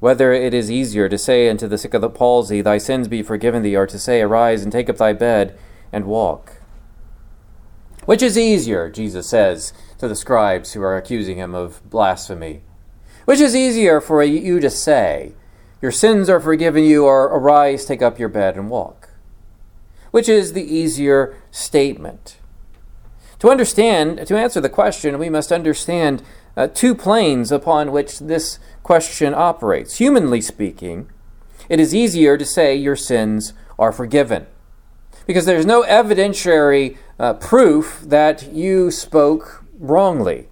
whether 0.01 0.33
it 0.33 0.51
is 0.51 0.71
easier 0.71 1.07
to 1.07 1.17
say 1.17 1.47
unto 1.47 1.67
the 1.67 1.77
sick 1.77 1.93
of 1.93 2.01
the 2.01 2.09
palsy, 2.09 2.59
Thy 2.59 2.79
sins 2.79 3.07
be 3.07 3.21
forgiven 3.21 3.61
thee, 3.61 3.75
or 3.75 3.85
to 3.85 3.99
say, 3.99 4.19
Arise 4.19 4.63
and 4.63 4.71
take 4.71 4.89
up 4.89 4.97
thy 4.97 5.13
bed 5.13 5.57
and 5.93 6.05
walk. 6.05 6.53
Which 8.05 8.23
is 8.23 8.35
easier, 8.35 8.89
Jesus 8.89 9.29
says 9.29 9.73
to 9.99 10.07
the 10.07 10.15
scribes 10.15 10.73
who 10.73 10.81
are 10.81 10.97
accusing 10.97 11.37
him 11.37 11.53
of 11.53 11.87
blasphemy? 11.87 12.63
Which 13.25 13.39
is 13.39 13.55
easier 13.55 14.01
for 14.01 14.23
you 14.23 14.59
to 14.59 14.71
say, 14.71 15.33
Your 15.83 15.91
sins 15.91 16.29
are 16.29 16.39
forgiven 16.39 16.83
you, 16.83 17.05
or 17.05 17.25
Arise, 17.25 17.85
take 17.85 18.01
up 18.01 18.17
your 18.17 18.29
bed 18.29 18.57
and 18.57 18.71
walk? 18.71 19.00
Which 20.11 20.29
is 20.29 20.53
the 20.53 20.63
easier 20.63 21.35
statement? 21.51 22.37
To 23.39 23.49
understand, 23.49 24.27
to 24.27 24.37
answer 24.37 24.61
the 24.61 24.69
question, 24.69 25.17
we 25.17 25.29
must 25.29 25.51
understand 25.51 26.21
uh, 26.55 26.67
two 26.67 26.93
planes 26.93 27.51
upon 27.51 27.91
which 27.91 28.19
this 28.19 28.59
question 28.83 29.33
operates. 29.33 29.97
Humanly 29.97 30.41
speaking, 30.41 31.09
it 31.69 31.79
is 31.79 31.95
easier 31.95 32.37
to 32.37 32.45
say 32.45 32.75
your 32.75 32.95
sins 32.95 33.53
are 33.79 33.91
forgiven 33.91 34.45
because 35.25 35.45
there's 35.45 35.65
no 35.65 35.83
evidentiary 35.83 36.97
uh, 37.19 37.33
proof 37.33 38.01
that 38.05 38.51
you 38.51 38.91
spoke 38.91 39.63
wrongly. 39.79 40.49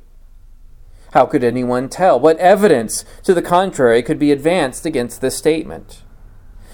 How 1.14 1.26
could 1.26 1.44
anyone 1.44 1.90
tell? 1.90 2.20
What 2.20 2.38
evidence 2.38 3.04
to 3.24 3.34
the 3.34 3.42
contrary 3.42 4.02
could 4.04 4.20
be 4.20 4.32
advanced 4.32 4.86
against 4.86 5.22
this 5.22 5.38
statement? 5.38 6.04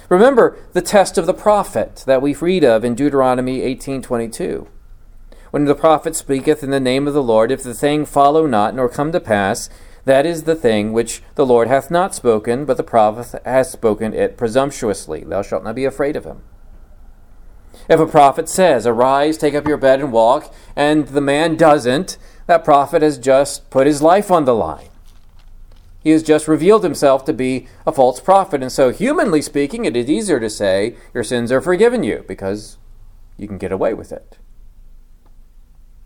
Remember 0.09 0.57
the 0.73 0.81
test 0.81 1.17
of 1.17 1.25
the 1.25 1.33
prophet 1.33 2.03
that 2.05 2.21
we 2.21 2.33
read 2.35 2.63
of 2.63 2.85
in 2.85 2.93
Deuteronomy 2.93 3.61
18:22. 3.61 4.67
When 5.49 5.65
the 5.65 5.73
prophet 5.73 6.15
speaketh 6.15 6.63
in 6.63 6.69
the 6.69 6.79
name 6.79 7.07
of 7.07 7.13
the 7.13 7.23
Lord, 7.23 7.51
if 7.51 7.63
the 7.63 7.73
thing 7.73 8.05
follow 8.05 8.45
not, 8.45 8.75
nor 8.75 8.87
come 8.87 9.11
to 9.11 9.19
pass, 9.19 9.69
that 10.03 10.25
is 10.25 10.43
the 10.43 10.55
thing 10.55 10.93
which 10.93 11.23
the 11.33 11.45
Lord 11.45 11.67
hath 11.67 11.89
not 11.89 12.13
spoken, 12.13 12.65
but 12.65 12.77
the 12.77 12.83
prophet 12.83 13.41
hath 13.43 13.67
spoken 13.67 14.13
it 14.13 14.37
presumptuously. 14.37 15.23
Thou 15.23 15.41
shalt 15.41 15.63
not 15.63 15.75
be 15.75 15.85
afraid 15.85 16.15
of 16.15 16.25
him. 16.25 16.41
If 17.89 17.99
a 17.99 18.05
prophet 18.05 18.47
says, 18.47 18.85
Arise, 18.85 19.37
take 19.37 19.55
up 19.55 19.67
your 19.67 19.77
bed 19.77 19.99
and 19.99 20.11
walk, 20.11 20.53
and 20.75 21.07
the 21.07 21.21
man 21.21 21.55
doesn't, 21.55 22.17
that 22.45 22.63
prophet 22.63 23.01
has 23.01 23.17
just 23.17 23.69
put 23.71 23.87
his 23.87 24.01
life 24.01 24.29
on 24.29 24.45
the 24.45 24.53
line. 24.53 24.89
He 26.05 26.11
has 26.11 26.21
just 26.21 26.47
revealed 26.47 26.83
himself 26.83 27.25
to 27.25 27.33
be 27.33 27.67
a 27.83 27.91
false 27.91 28.19
prophet. 28.19 28.61
And 28.61 28.71
so, 28.71 28.91
humanly 28.91 29.41
speaking, 29.41 29.85
it 29.85 29.97
is 29.97 30.07
easier 30.07 30.39
to 30.39 30.51
say, 30.51 30.95
Your 31.15 31.23
sins 31.23 31.51
are 31.51 31.61
forgiven 31.61 32.03
you, 32.03 32.23
because 32.27 32.77
you 33.37 33.47
can 33.47 33.57
get 33.57 33.71
away 33.71 33.95
with 33.95 34.11
it. 34.11 34.37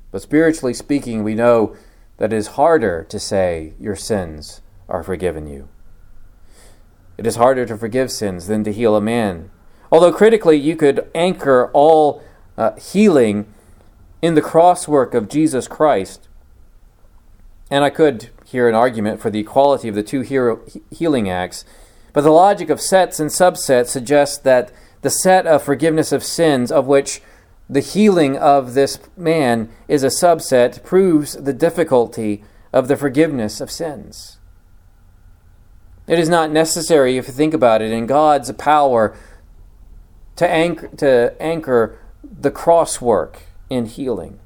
But 0.09 0.21
spiritually 0.21 0.73
speaking, 0.73 1.21
we 1.21 1.35
know 1.35 1.75
that 2.15 2.31
it 2.31 2.37
is 2.37 2.47
harder 2.47 3.03
to 3.09 3.19
say 3.19 3.73
your 3.77 3.97
sins 3.97 4.61
are 4.87 5.03
forgiven 5.03 5.47
you. 5.47 5.67
It 7.17 7.27
is 7.27 7.35
harder 7.35 7.65
to 7.65 7.77
forgive 7.77 8.09
sins 8.09 8.47
than 8.47 8.63
to 8.63 8.71
heal 8.71 8.95
a 8.95 9.01
man. 9.01 9.51
Although 9.91 10.13
critically, 10.13 10.55
you 10.55 10.77
could 10.77 11.11
anchor 11.13 11.69
all 11.73 12.23
uh, 12.57 12.71
healing 12.77 13.53
in 14.21 14.35
the 14.35 14.41
crosswork 14.41 15.13
of 15.13 15.27
Jesus 15.27 15.67
Christ. 15.67 16.29
And 17.69 17.83
I 17.83 17.89
could 17.89 18.29
hear 18.49 18.67
an 18.67 18.75
argument 18.75 19.19
for 19.19 19.29
the 19.29 19.39
equality 19.39 19.87
of 19.87 19.95
the 19.95 20.03
two 20.03 20.21
hero, 20.21 20.59
healing 20.89 21.29
acts, 21.29 21.65
but 22.13 22.21
the 22.21 22.31
logic 22.31 22.69
of 22.69 22.81
sets 22.81 23.19
and 23.19 23.29
subsets 23.29 23.87
suggests 23.87 24.37
that 24.39 24.71
the 25.01 25.09
set 25.09 25.45
of 25.45 25.63
forgiveness 25.63 26.11
of 26.11 26.23
sins, 26.23 26.71
of 26.71 26.87
which 26.87 27.21
the 27.69 27.79
healing 27.79 28.35
of 28.35 28.73
this 28.73 28.99
man 29.15 29.69
is 29.87 30.03
a 30.03 30.07
subset, 30.07 30.83
proves 30.83 31.33
the 31.33 31.53
difficulty 31.53 32.43
of 32.73 32.87
the 32.87 32.97
forgiveness 32.97 33.61
of 33.61 33.69
sins. 33.69 34.39
It 36.07 36.17
is 36.17 36.27
not 36.27 36.51
necessary, 36.51 37.17
if 37.17 37.27
you 37.27 37.33
think 37.33 37.53
about 37.53 37.83
it, 37.83 37.91
in 37.91 38.07
God's 38.07 38.51
power 38.53 39.15
to 40.37 40.49
anchor, 40.49 40.87
to 40.97 41.35
anchor 41.39 41.99
the 42.23 42.49
crosswork 42.49 43.35
in 43.69 43.85
healing. 43.85 44.39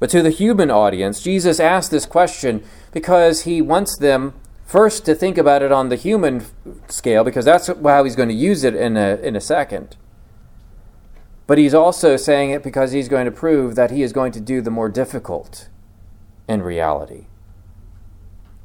But 0.00 0.10
to 0.10 0.22
the 0.22 0.30
human 0.30 0.70
audience, 0.70 1.22
Jesus 1.22 1.60
asked 1.60 1.92
this 1.92 2.06
question 2.06 2.64
because 2.90 3.42
he 3.42 3.62
wants 3.62 3.96
them 3.96 4.34
first 4.64 5.04
to 5.04 5.14
think 5.14 5.38
about 5.38 5.62
it 5.62 5.70
on 5.70 5.88
the 5.88 5.96
human 5.96 6.44
scale, 6.88 7.22
because 7.22 7.44
that's 7.44 7.66
how 7.68 8.04
he's 8.04 8.16
going 8.16 8.28
to 8.28 8.34
use 8.34 8.64
it 8.64 8.74
in 8.74 8.96
a, 8.96 9.16
in 9.16 9.36
a 9.36 9.40
second. 9.40 9.96
But 11.46 11.58
he's 11.58 11.74
also 11.74 12.16
saying 12.16 12.50
it 12.50 12.62
because 12.62 12.92
he's 12.92 13.08
going 13.08 13.26
to 13.26 13.30
prove 13.30 13.74
that 13.74 13.90
he 13.90 14.02
is 14.02 14.12
going 14.12 14.32
to 14.32 14.40
do 14.40 14.60
the 14.60 14.70
more 14.70 14.88
difficult 14.88 15.68
in 16.48 16.62
reality. 16.62 17.26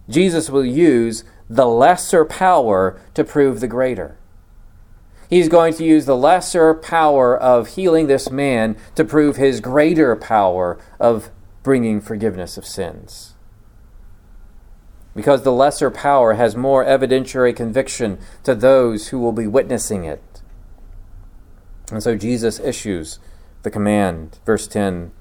Jesus 0.08 0.50
will 0.50 0.66
use 0.66 1.24
the 1.50 1.66
lesser 1.66 2.24
power 2.24 3.02
to 3.16 3.24
prove 3.24 3.60
the 3.60 3.68
greater. 3.68 4.18
He's 5.30 5.50
going 5.50 5.74
to 5.76 5.84
use 5.84 6.06
the 6.06 6.16
lesser 6.16 6.74
power 6.74 7.38
of 7.38 7.70
healing 7.70 8.08
this 8.08 8.30
man 8.30 8.78
to 8.96 9.04
prove 9.04 9.38
his 9.38 9.60
greater 9.60 10.16
power 10.16 10.78
of 11.00 11.32
bringing 11.64 12.00
forgiveness 12.00 12.58
of 12.58 12.66
sins. 12.66 13.34
Because 15.16 15.44
the 15.44 15.52
lesser 15.52 15.90
power 15.90 16.34
has 16.34 16.56
more 16.56 16.86
evidentiary 16.86 17.56
conviction 17.56 18.20
to 18.44 18.54
those 18.54 19.08
who 19.08 19.20
will 19.20 19.32
be 19.32 19.48
witnessing 19.48 20.04
it. 20.04 20.22
And 21.92 22.04
so 22.04 22.16
Jesus 22.16 22.60
issues 22.60 23.20
the 23.64 23.72
command, 23.72 24.40
verse 24.46 24.68
10 24.68 25.12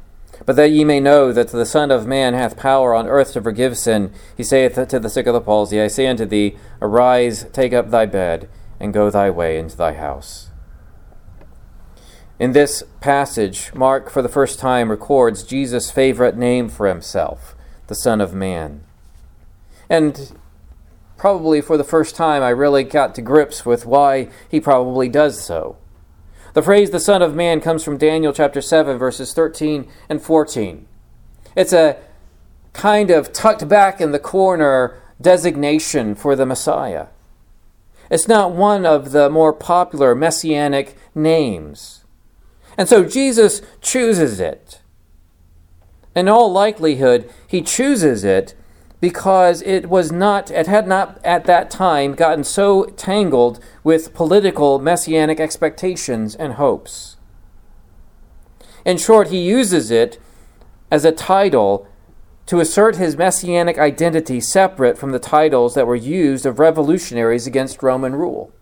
But 0.44 0.56
that 0.56 0.70
ye 0.70 0.84
may 0.84 1.00
know 1.00 1.32
that 1.32 1.48
the 1.48 1.66
Son 1.66 1.90
of 1.90 2.06
Man 2.06 2.34
hath 2.34 2.56
power 2.56 2.94
on 2.94 3.06
earth 3.06 3.32
to 3.32 3.42
forgive 3.42 3.78
sin, 3.78 4.12
he 4.36 4.42
saith 4.42 4.74
to 4.74 4.98
the 4.98 5.08
sick 5.08 5.26
of 5.26 5.34
the 5.34 5.40
palsy, 5.40 5.80
I 5.80 5.88
say 5.88 6.06
unto 6.06 6.26
thee, 6.26 6.56
Arise, 6.82 7.46
take 7.52 7.72
up 7.72 7.90
thy 7.90 8.06
bed, 8.06 8.48
and 8.80 8.92
go 8.92 9.10
thy 9.10 9.30
way 9.30 9.58
into 9.58 9.76
thy 9.76 9.94
house. 9.94 10.50
In 12.38 12.52
this 12.52 12.82
passage, 13.00 13.72
Mark 13.74 14.10
for 14.10 14.20
the 14.20 14.28
first 14.28 14.58
time 14.58 14.90
records 14.90 15.44
Jesus' 15.44 15.90
favorite 15.90 16.36
name 16.36 16.68
for 16.68 16.88
himself, 16.88 17.54
the 17.86 17.94
Son 17.94 18.20
of 18.20 18.34
Man. 18.34 18.84
And 19.88 20.36
probably 21.16 21.60
for 21.60 21.76
the 21.76 21.84
first 21.84 22.16
time, 22.16 22.42
I 22.42 22.48
really 22.48 22.82
got 22.82 23.14
to 23.14 23.22
grips 23.22 23.64
with 23.64 23.86
why 23.86 24.28
he 24.48 24.60
probably 24.60 25.08
does 25.08 25.40
so. 25.40 25.76
The 26.54 26.62
phrase 26.62 26.90
the 26.90 27.00
Son 27.00 27.22
of 27.22 27.34
Man 27.34 27.60
comes 27.60 27.84
from 27.84 27.98
Daniel 27.98 28.32
chapter 28.32 28.60
7, 28.60 28.98
verses 28.98 29.32
13 29.32 29.88
and 30.08 30.20
14. 30.20 30.86
It's 31.56 31.72
a 31.72 31.96
kind 32.72 33.10
of 33.10 33.32
tucked 33.32 33.68
back 33.68 34.00
in 34.00 34.12
the 34.12 34.18
corner 34.18 35.00
designation 35.20 36.14
for 36.14 36.34
the 36.34 36.46
Messiah. 36.46 37.06
It's 38.14 38.28
not 38.28 38.52
one 38.52 38.86
of 38.86 39.10
the 39.10 39.28
more 39.28 39.52
popular 39.52 40.14
messianic 40.14 40.96
names. 41.16 42.04
And 42.78 42.88
so 42.88 43.04
Jesus 43.04 43.60
chooses 43.80 44.38
it. 44.38 44.80
In 46.14 46.28
all 46.28 46.52
likelihood, 46.52 47.28
he 47.44 47.60
chooses 47.60 48.22
it 48.22 48.54
because 49.00 49.62
it 49.62 49.88
was 49.88 50.12
not 50.12 50.48
it 50.52 50.68
had 50.68 50.86
not 50.86 51.20
at 51.24 51.46
that 51.46 51.72
time 51.72 52.14
gotten 52.14 52.44
so 52.44 52.84
tangled 52.84 53.58
with 53.82 54.14
political 54.14 54.78
messianic 54.78 55.40
expectations 55.40 56.36
and 56.36 56.52
hopes. 56.52 57.16
In 58.84 58.96
short, 58.96 59.30
he 59.30 59.40
uses 59.40 59.90
it 59.90 60.20
as 60.88 61.04
a 61.04 61.10
title 61.10 61.88
to 62.46 62.60
assert 62.60 62.96
his 62.96 63.16
messianic 63.16 63.78
identity 63.78 64.40
separate 64.40 64.98
from 64.98 65.12
the 65.12 65.18
titles 65.18 65.74
that 65.74 65.86
were 65.86 65.96
used 65.96 66.44
of 66.44 66.58
revolutionaries 66.58 67.46
against 67.46 67.82
Roman 67.82 68.14
rule. 68.14 68.52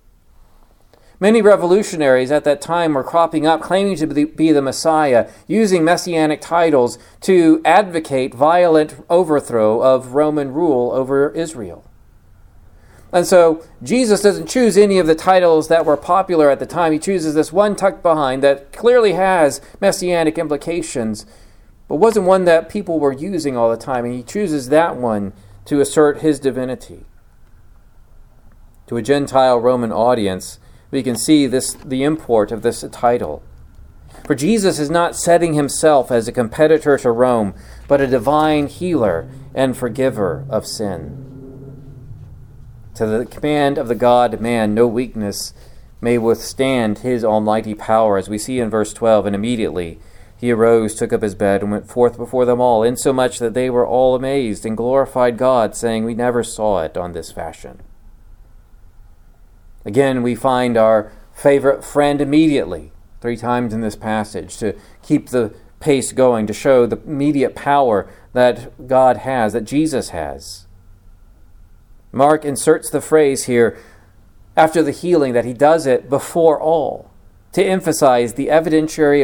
Many 1.19 1.41
revolutionaries 1.41 2.33
at 2.33 2.43
that 2.45 2.61
time 2.61 2.95
were 2.95 3.05
cropping 3.05 3.47
up 3.47 3.61
claiming 3.61 3.95
to 3.97 4.09
be 4.09 4.51
the 4.51 4.61
Messiah, 4.61 5.29
using 5.47 5.85
messianic 5.85 6.41
titles 6.41 6.99
to 7.21 7.63
advocate 7.65 8.35
violent 8.35 9.05
overthrow 9.09 9.81
of 9.81 10.15
Roman 10.15 10.53
rule 10.53 10.91
over 10.91 11.31
Israel. 11.31 11.85
And 13.13 13.25
so 13.27 13.63
Jesus 13.83 14.23
doesn't 14.23 14.49
choose 14.49 14.77
any 14.77 14.99
of 14.99 15.07
the 15.07 15.15
titles 15.15 15.69
that 15.69 15.85
were 15.85 15.97
popular 15.97 16.51
at 16.51 16.59
the 16.59 16.67
time. 16.67 16.93
He 16.93 16.99
chooses 16.99 17.35
this 17.35 17.53
one 17.53 17.77
tucked 17.77 18.03
behind 18.03 18.43
that 18.43 18.73
clearly 18.73 19.13
has 19.13 19.61
messianic 19.81 20.39
implications, 20.39 21.25
but 21.93 21.99
wasn't 21.99 22.25
one 22.25 22.47
that 22.47 22.71
people 22.71 22.99
were 22.99 23.13
using 23.13 23.55
all 23.55 23.69
the 23.69 23.77
time. 23.77 24.07
And 24.07 24.15
he 24.15 24.23
chooses 24.23 24.71
that 24.71 24.97
one 24.97 25.35
to 25.67 25.79
assert 25.79 26.23
his 26.23 26.41
divinity. 26.41 27.05
To 28.87 28.97
a 28.97 29.03
Gentile 29.03 29.61
Roman 29.61 29.93
audience, 29.93 30.59
we 30.91 31.03
can 31.03 31.17
see 31.17 31.47
this 31.47 31.75
the 31.75 32.03
import 32.03 32.51
of 32.51 32.63
this 32.63 32.83
title. 32.93 33.43
For 34.27 34.35
Jesus 34.35 34.79
is 34.79 34.89
not 34.89 35.17
setting 35.17 35.53
himself 35.53 36.11
as 36.11 36.27
a 36.27 36.33
competitor 36.33 36.97
to 36.97 37.11
Rome, 37.11 37.53
but 37.87 38.01
a 38.01 38.07
divine 38.07 38.69
healer 38.69 39.29
and 39.55 39.77
forgiver 39.77 40.47
of 40.49 40.67
sin. 40.67 41.29
To 42.95 43.05
the 43.05 43.27
command 43.27 43.77
of 43.77 43.89
the 43.89 43.95
God 43.95 44.41
man, 44.41 44.73
no 44.73 44.87
weakness 44.87 45.53
may 46.01 46.17
withstand 46.17 47.01
his 47.01 47.23
almighty 47.23 47.75
power, 47.75 48.17
as 48.17 48.31
we 48.31 48.39
see 48.39 48.61
in 48.61 48.71
verse 48.71 48.95
12. 48.95 49.27
And 49.27 49.37
immediately 49.37 50.01
he 50.43 50.51
arose, 50.51 50.97
took 50.97 51.13
up 51.13 51.23
his 51.23 51.37
bed, 51.37 51.63
and 51.63 51.71
went 51.71 51.89
forth 51.89 52.17
before 52.17 52.45
them 52.45 52.61
all, 52.61 52.83
insomuch 52.83 53.39
that 53.39 53.55
they 53.55 53.71
were 53.71 53.87
all 53.87 54.17
amazed 54.17 54.67
and 54.67 54.77
glorified 54.77 55.39
God, 55.39 55.77
saying, 55.77 56.05
We 56.05 56.17
never 56.17 56.43
saw 56.43 56.83
it 56.83 56.97
on 56.97 57.13
this 57.13 57.31
fashion. 57.31 57.81
Again, 59.85 60.21
we 60.21 60.35
find 60.35 60.77
our 60.77 61.13
favorite 61.33 61.85
friend 61.85 62.21
immediately, 62.21 62.91
three 63.21 63.37
times 63.37 63.73
in 63.73 63.83
this 63.83 63.95
passage, 63.95 64.57
to 64.57 64.75
keep 65.01 65.29
the 65.29 65.55
pace 65.79 66.11
going, 66.11 66.49
to 66.49 66.53
show 66.53 66.87
the 66.87 67.01
immediate 67.07 67.55
power 67.55 68.11
that 68.33 68.89
God 68.89 69.19
has, 69.19 69.53
that 69.53 69.63
Jesus 69.63 70.09
has. 70.09 70.67
Mark 72.11 72.45
inserts 72.45 72.91
the 72.91 73.01
phrase 73.01 73.45
here 73.45 73.79
after 74.57 74.83
the 74.83 74.91
healing 74.91 75.35
that 75.35 75.45
he 75.45 75.55
does 75.55 75.87
it 75.87 76.11
before 76.11 76.61
all 76.61 77.12
to 77.53 77.63
emphasize 77.63 78.35
the 78.35 78.49
evidentiary 78.49 79.23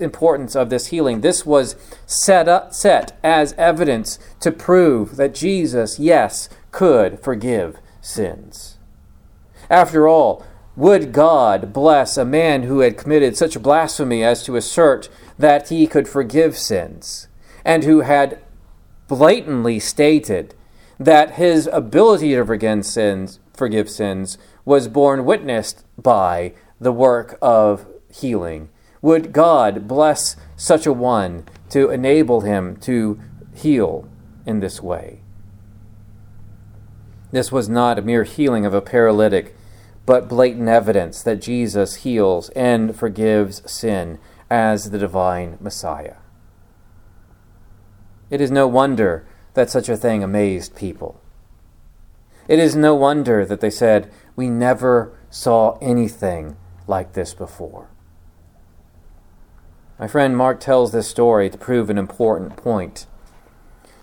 importance 0.00 0.56
of 0.56 0.70
this 0.70 0.86
healing. 0.88 1.20
This 1.20 1.46
was 1.46 1.76
set 2.06 2.48
up 2.48 2.74
set 2.74 3.18
as 3.22 3.54
evidence 3.54 4.18
to 4.40 4.50
prove 4.50 5.16
that 5.16 5.34
Jesus, 5.34 5.98
yes, 5.98 6.48
could 6.72 7.20
forgive 7.20 7.78
sins. 8.00 8.78
After 9.68 10.08
all, 10.08 10.44
would 10.76 11.12
God 11.12 11.72
bless 11.72 12.16
a 12.16 12.24
man 12.24 12.64
who 12.64 12.80
had 12.80 12.96
committed 12.96 13.36
such 13.36 13.60
blasphemy 13.62 14.24
as 14.24 14.42
to 14.44 14.56
assert 14.56 15.08
that 15.38 15.68
he 15.68 15.86
could 15.86 16.08
forgive 16.08 16.56
sins, 16.56 17.28
and 17.64 17.84
who 17.84 18.00
had 18.00 18.40
blatantly 19.08 19.78
stated 19.78 20.54
that 20.98 21.32
his 21.32 21.68
ability 21.72 22.34
to 22.34 22.44
forgive 22.44 22.84
sins, 22.84 23.40
forgive 23.54 23.90
sins 23.90 24.38
was 24.64 24.88
borne 24.88 25.24
witnessed 25.24 25.84
by 25.98 26.52
the 26.80 26.92
work 26.92 27.38
of 27.40 27.86
healing? 28.12 28.70
Would 29.02 29.32
God 29.32 29.86
bless 29.86 30.36
such 30.56 30.86
a 30.86 30.92
one 30.92 31.46
to 31.70 31.90
enable 31.90 32.42
him 32.42 32.76
to 32.78 33.20
heal 33.54 34.08
in 34.46 34.60
this 34.60 34.82
way? 34.82 35.20
This 37.32 37.52
was 37.52 37.68
not 37.68 37.98
a 37.98 38.02
mere 38.02 38.24
healing 38.24 38.66
of 38.66 38.74
a 38.74 38.82
paralytic 38.82 39.54
but 40.04 40.28
blatant 40.28 40.68
evidence 40.68 41.22
that 41.22 41.40
Jesus 41.40 41.96
heals 41.96 42.48
and 42.50 42.96
forgives 42.96 43.62
sin 43.70 44.18
as 44.50 44.90
the 44.90 44.98
divine 44.98 45.56
Messiah. 45.60 46.16
It 48.28 48.40
is 48.40 48.50
no 48.50 48.66
wonder 48.66 49.26
that 49.54 49.70
such 49.70 49.88
a 49.88 49.96
thing 49.96 50.22
amazed 50.22 50.74
people. 50.74 51.20
It 52.48 52.58
is 52.58 52.74
no 52.74 52.94
wonder 52.94 53.44
that 53.44 53.60
they 53.60 53.70
said, 53.70 54.10
We 54.34 54.48
never 54.48 55.16
saw 55.30 55.78
anything 55.80 56.56
like 56.90 57.14
this 57.14 57.32
before. 57.32 57.88
My 59.98 60.06
friend 60.06 60.36
Mark 60.36 60.60
tells 60.60 60.92
this 60.92 61.08
story 61.08 61.48
to 61.48 61.56
prove 61.56 61.88
an 61.88 61.98
important 61.98 62.56
point 62.56 63.06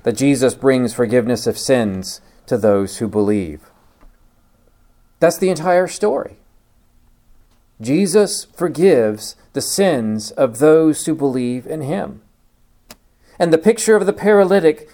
that 0.04 0.18
Jesus 0.18 0.56
brings 0.56 0.94
forgiveness 0.94 1.46
of 1.46 1.58
sins 1.58 2.22
to 2.46 2.58
those 2.58 2.98
who 2.98 3.08
believe. 3.08 3.70
That's 5.20 5.38
the 5.38 5.50
entire 5.50 5.88
story. 5.88 6.38
Jesus 7.82 8.46
forgives 8.46 9.36
the 9.54 9.62
sins 9.62 10.32
of 10.32 10.60
those 10.60 11.06
who 11.06 11.14
believe 11.14 11.68
in 11.68 11.82
him. 11.82 12.22
And 13.38 13.52
the 13.52 13.58
picture 13.58 13.96
of 13.96 14.06
the 14.06 14.14
paralytic 14.14 14.90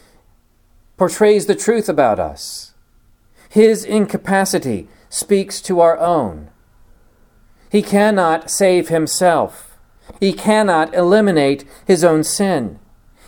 portrays 0.97 1.45
the 1.45 1.56
truth 1.56 1.88
about 1.88 2.19
us. 2.19 2.73
His 3.49 3.86
incapacity 3.86 4.88
speaks 5.10 5.62
to 5.62 5.79
our 5.79 5.97
own. 5.97 6.49
He 7.73 7.81
cannot 7.81 8.51
save 8.51 8.89
himself. 8.89 9.79
He 10.19 10.31
cannot 10.31 10.93
eliminate 10.93 11.65
his 11.88 12.03
own 12.03 12.23
sin. 12.23 12.77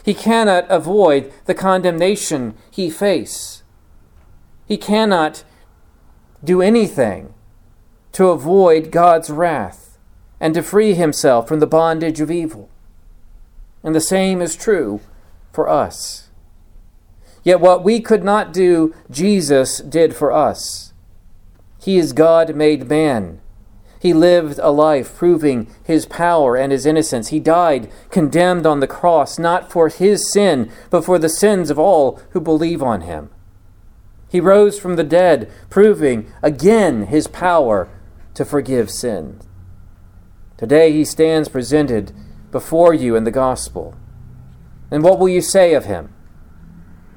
He 0.04 0.14
cannot 0.14 0.70
avoid 0.70 1.34
the 1.46 1.56
condemnation 1.56 2.54
he 2.70 2.92
faces. 2.92 3.64
He 4.68 4.78
cannot 4.78 5.44
do 6.44 6.62
anything 6.62 7.34
to 8.12 8.28
avoid 8.28 8.92
God's 8.92 9.32
wrath 9.32 9.98
and 10.40 10.54
to 10.54 10.62
free 10.62 10.94
himself 10.94 11.48
from 11.48 11.60
the 11.60 11.66
bondage 11.66 12.22
of 12.22 12.30
evil. 12.30 12.70
And 13.84 13.96
the 13.96 14.00
same 14.00 14.44
is 14.44 14.56
true 14.56 15.02
for 15.52 15.68
us. 15.68 16.30
Yet 17.42 17.60
what 17.60 17.84
we 17.84 18.00
could 18.00 18.24
not 18.24 18.54
do, 18.54 18.94
Jesus 19.10 19.80
did 19.80 20.16
for 20.16 20.32
us. 20.32 20.94
He 21.82 21.98
is 21.98 22.14
God 22.14 22.56
made 22.56 22.88
man. 22.88 23.42
He 24.00 24.14
lived 24.14 24.60
a 24.62 24.72
life 24.72 25.16
proving 25.16 25.68
his 25.84 26.06
power 26.06 26.56
and 26.56 26.72
his 26.72 26.86
innocence. 26.86 27.30
He 27.30 27.40
died 27.40 27.90
condemned 28.12 28.66
on 28.66 28.80
the 28.80 28.88
cross, 28.88 29.40
not 29.40 29.72
for 29.72 29.90
his 29.90 30.32
sin, 30.32 30.72
but 30.90 31.06
for 31.06 31.18
the 31.18 31.30
sins 31.30 31.70
of 31.70 31.80
all 31.80 32.22
who 32.32 32.42
believe 32.42 32.84
on 32.84 33.02
him. 33.02 33.30
He 34.30 34.40
rose 34.40 34.80
from 34.80 34.96
the 34.96 35.04
dead, 35.04 35.52
proving 35.70 36.32
again 36.44 37.08
his 37.08 37.28
power 37.28 37.90
to 38.34 38.44
forgive 38.44 38.92
sin. 38.92 39.40
Today 40.58 40.92
he 40.92 41.06
stands 41.06 41.50
presented 41.50 42.12
before 42.52 42.94
you 42.94 43.16
in 43.16 43.24
the 43.24 43.32
gospel. 43.32 43.96
And 44.92 45.04
what 45.04 45.20
will 45.20 45.30
you 45.30 45.42
say 45.42 45.74
of 45.74 45.86
him? 45.86 46.14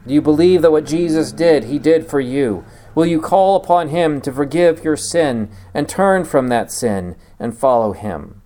Do 0.06 0.14
you 0.14 0.22
believe 0.22 0.62
that 0.62 0.72
what 0.72 0.86
Jesus 0.86 1.32
did, 1.32 1.64
he 1.64 1.78
did 1.78 2.06
for 2.06 2.20
you? 2.20 2.64
Will 2.98 3.06
you 3.06 3.20
call 3.20 3.54
upon 3.54 3.90
him 3.90 4.20
to 4.22 4.32
forgive 4.32 4.82
your 4.82 4.96
sin 4.96 5.50
and 5.72 5.88
turn 5.88 6.24
from 6.24 6.48
that 6.48 6.72
sin 6.72 7.14
and 7.38 7.56
follow 7.56 7.92
him? 7.92 8.42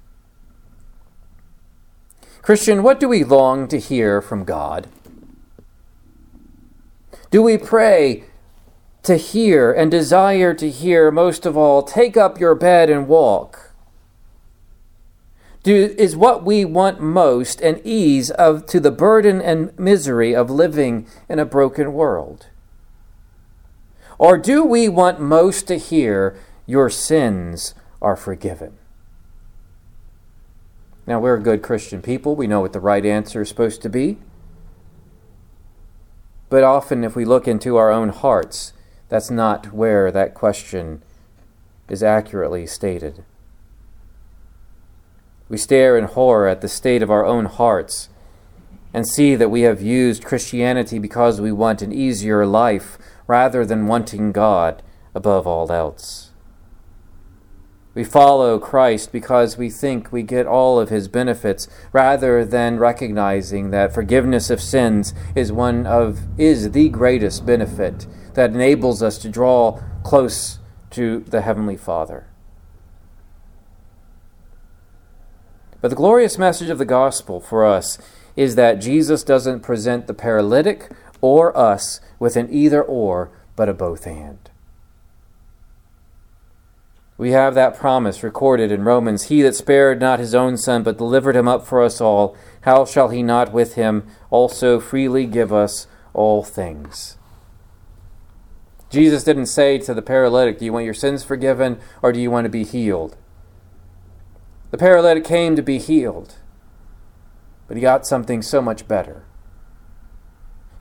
Christian, 2.43 2.83
what 2.83 3.01
do 3.01 3.09
we 3.09 3.25
long 3.25 3.67
to 3.69 3.79
hear 3.79 4.21
from 4.21 4.45
God? 4.45 4.89
Do 7.31 7.43
we 7.43 7.57
pray, 7.57 8.25
to 9.05 9.17
hear 9.17 9.73
and 9.73 9.91
desire 9.91 10.53
to 10.53 10.69
hear 10.69 11.11
most 11.11 11.47
of 11.47 11.57
all, 11.57 11.83
take 11.83 12.19
up 12.19 12.39
your 12.39 12.55
bed 12.55 12.91
and 12.91 13.09
walk? 13.09 13.73
Do, 15.63 15.95
is 15.97 16.15
what 16.15 16.45
we 16.45 16.67
want 16.67 17.01
most 17.01 17.63
an 17.63 17.81
ease 17.85 18.31
of 18.31 18.67
to 18.67 18.81
the 18.81 18.91
burden 18.91 19.41
and 19.41 19.73
misery 19.79 20.37
of 20.37 20.51
living 20.51 21.07
in 21.27 21.39
a 21.39 21.47
broken 21.47 21.95
world? 21.95 22.49
Or 24.23 24.39
do 24.39 24.65
we 24.65 24.89
want 24.89 25.21
most 25.21 25.67
to 25.67 25.77
hear 25.77 26.37
your 26.65 26.89
sins 26.89 27.75
are 28.01 28.15
forgiven? 28.15 28.79
Now, 31.09 31.19
we're 31.19 31.35
a 31.35 31.43
good 31.43 31.61
Christian 31.61 32.01
people. 32.01 32.37
We 32.37 32.47
know 32.47 32.61
what 32.61 32.73
the 32.73 32.79
right 32.79 33.05
answer 33.05 33.43
is 33.43 33.49
supposed 33.49 33.83
to 33.83 33.89
be. 33.89 34.19
But 36.51 36.63
often, 36.63 37.03
if 37.03 37.17
we 37.17 37.25
look 37.25 37.49
into 37.49 37.75
our 37.75 37.91
own 37.91 38.11
hearts, 38.11 38.73
that's 39.09 39.29
not 39.29 39.73
where 39.73 40.13
that 40.13 40.35
question 40.35 41.03
is 41.89 42.05
accurately 42.05 42.65
stated. 42.65 43.25
We 45.49 45.57
stare 45.57 45.99
in 45.99 46.05
horror 46.05 46.47
at 46.47 46.61
the 46.61 46.69
state 46.69 47.03
of 47.03 47.11
our 47.11 47.27
own 47.27 47.47
hearts 47.47 48.09
and 48.95 49.05
see 49.05 49.35
that 49.35 49.51
we 49.51 49.63
have 49.63 49.83
used 49.83 50.25
Christianity 50.25 51.01
because 51.01 51.41
we 51.41 51.51
want 51.51 51.83
an 51.83 51.93
easier 51.93 52.47
life 52.47 52.99
rather 53.27 53.65
than 53.65 53.87
wanting 53.87 54.33
God 54.33 54.83
above 55.15 55.47
all 55.47 55.71
else. 55.71 56.31
We 57.95 58.05
follow 58.05 58.59
Christ 58.59 59.13
because 59.13 59.59
we 59.59 59.69
think 59.69 60.11
we 60.11 60.23
get 60.23 60.47
all 60.47 60.81
of 60.81 60.89
his 60.89 61.09
benefits 61.09 61.69
rather 61.93 62.43
than 62.45 62.79
recognizing 62.79 63.71
that 63.71 63.93
forgiveness 63.93 64.49
of 64.49 64.63
sins 64.63 65.13
is 65.35 65.53
one 65.53 65.87
of 65.87 66.21
is 66.39 66.71
the 66.71 66.89
greatest 66.89 67.45
benefit 67.45 68.07
that 68.33 68.55
enables 68.55 69.03
us 69.03 69.19
to 69.19 69.29
draw 69.29 69.79
close 70.03 70.59
to 70.91 71.21
the 71.21 71.43
heavenly 71.43 71.77
Father. 71.77 72.27
But 75.83 75.89
the 75.89 75.97
glorious 75.97 76.39
message 76.39 76.71
of 76.71 76.79
the 76.79 76.85
gospel 76.87 77.41
for 77.41 77.67
us 77.67 77.99
is 78.37 78.55
that 78.55 78.81
Jesus 78.81 79.23
doesn't 79.23 79.61
present 79.61 80.07
the 80.07 80.15
paralytic 80.15 80.91
or 81.23 81.57
us 81.57 82.01
with 82.19 82.37
an 82.37 82.53
either 82.53 82.83
or, 82.83 83.31
but 83.57 83.71
a 83.71 83.73
both 83.73 84.07
and. 84.07 84.51
We 87.17 87.31
have 87.31 87.55
that 87.55 87.79
promise 87.79 88.23
recorded 88.23 88.73
in 88.73 88.85
Romans 88.85 89.25
He 89.25 89.43
that 89.43 89.55
spared 89.55 90.01
not 90.01 90.19
his 90.19 90.35
own 90.35 90.57
son, 90.57 90.83
but 90.83 90.99
delivered 90.99 91.37
him 91.37 91.47
up 91.47 91.65
for 91.65 91.81
us 91.81 92.01
all, 92.01 92.37
how 92.63 92.85
shall 92.85 93.11
he 93.11 93.23
not 93.23 93.53
with 93.53 93.75
him 93.75 94.05
also 94.29 94.81
freely 94.81 95.25
give 95.27 95.53
us 95.53 95.87
all 96.13 96.43
things? 96.43 97.17
Jesus 98.91 99.25
didn't 99.25 99.47
say 99.47 99.79
to 99.79 99.95
the 99.95 100.03
paralytic, 100.03 100.59
Do 100.59 100.65
you 100.65 100.73
want 100.73 100.85
your 100.85 100.95
sins 100.95 101.23
forgiven 101.23 101.79
or 102.03 102.13
do 102.13 102.21
you 102.21 102.31
want 102.31 102.45
to 102.45 102.51
be 102.51 102.65
healed? 102.65 103.17
The 104.71 104.79
paralytic 104.79 105.25
came 105.25 105.55
to 105.55 105.63
be 105.63 105.79
healed, 105.79 106.35
but 107.69 107.77
he 107.77 107.81
got 107.81 108.07
something 108.07 108.43
so 108.43 108.61
much 108.61 108.89
better. 108.89 109.25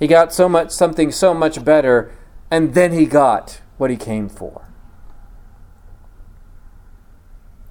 He 0.02 0.08
got 0.08 0.34
so 0.34 0.50
much 0.50 0.72
something 0.72 1.12
so 1.12 1.32
much 1.32 1.64
better, 1.64 2.12
and 2.50 2.74
then 2.74 2.92
he 2.92 3.06
got 3.06 3.62
what 3.78 3.92
he 3.92 3.96
came 3.96 4.30
for. 4.30 4.68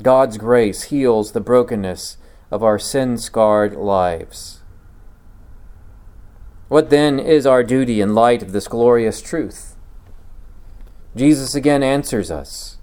God's 0.00 0.38
grace 0.38 0.84
heals 0.84 1.32
the 1.32 1.40
brokenness 1.40 2.18
of 2.52 2.62
our 2.62 2.78
sin 2.78 3.18
scarred 3.18 3.74
lives. 3.74 4.60
What 6.68 6.88
then 6.88 7.18
is 7.18 7.46
our 7.46 7.64
duty 7.64 8.00
in 8.00 8.14
light 8.14 8.44
of 8.44 8.52
this 8.52 8.68
glorious 8.68 9.20
truth? 9.20 9.74
Jesus 11.16 11.56
again 11.56 11.82
answers 11.82 12.30
us. 12.30 12.78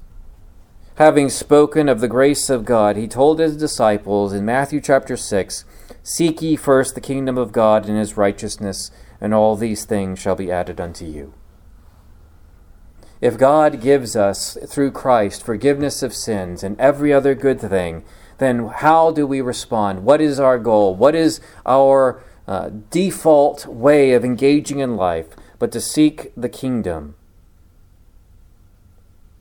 Having 0.95 1.29
spoken 1.29 1.87
of 1.87 2.01
the 2.01 2.09
grace 2.09 2.49
of 2.49 2.65
God, 2.65 2.97
he 2.97 3.07
told 3.07 3.39
his 3.39 3.55
disciples 3.55 4.33
in 4.33 4.43
Matthew 4.43 4.81
chapter 4.81 5.15
6 5.15 5.63
Seek 6.03 6.41
ye 6.41 6.57
first 6.57 6.95
the 6.95 7.01
kingdom 7.01 7.37
of 7.37 7.53
God 7.53 7.87
and 7.87 7.97
his 7.97 8.17
righteousness, 8.17 8.91
and 9.19 9.33
all 9.33 9.55
these 9.55 9.85
things 9.85 10.19
shall 10.19 10.35
be 10.35 10.51
added 10.51 10.79
unto 10.79 11.05
you. 11.05 11.33
If 13.19 13.37
God 13.37 13.81
gives 13.81 14.15
us, 14.15 14.57
through 14.67 14.91
Christ, 14.91 15.43
forgiveness 15.43 16.03
of 16.03 16.13
sins 16.13 16.63
and 16.63 16.79
every 16.79 17.11
other 17.11 17.33
good 17.33 17.59
thing, 17.59 18.03
then 18.37 18.67
how 18.67 19.11
do 19.11 19.25
we 19.25 19.41
respond? 19.41 20.03
What 20.03 20.21
is 20.21 20.39
our 20.39 20.59
goal? 20.59 20.95
What 20.95 21.15
is 21.15 21.41
our 21.65 22.23
uh, 22.47 22.69
default 22.91 23.65
way 23.65 24.13
of 24.13 24.23
engaging 24.23 24.79
in 24.79 24.95
life 24.95 25.27
but 25.57 25.71
to 25.71 25.81
seek 25.81 26.31
the 26.37 26.49
kingdom? 26.49 27.15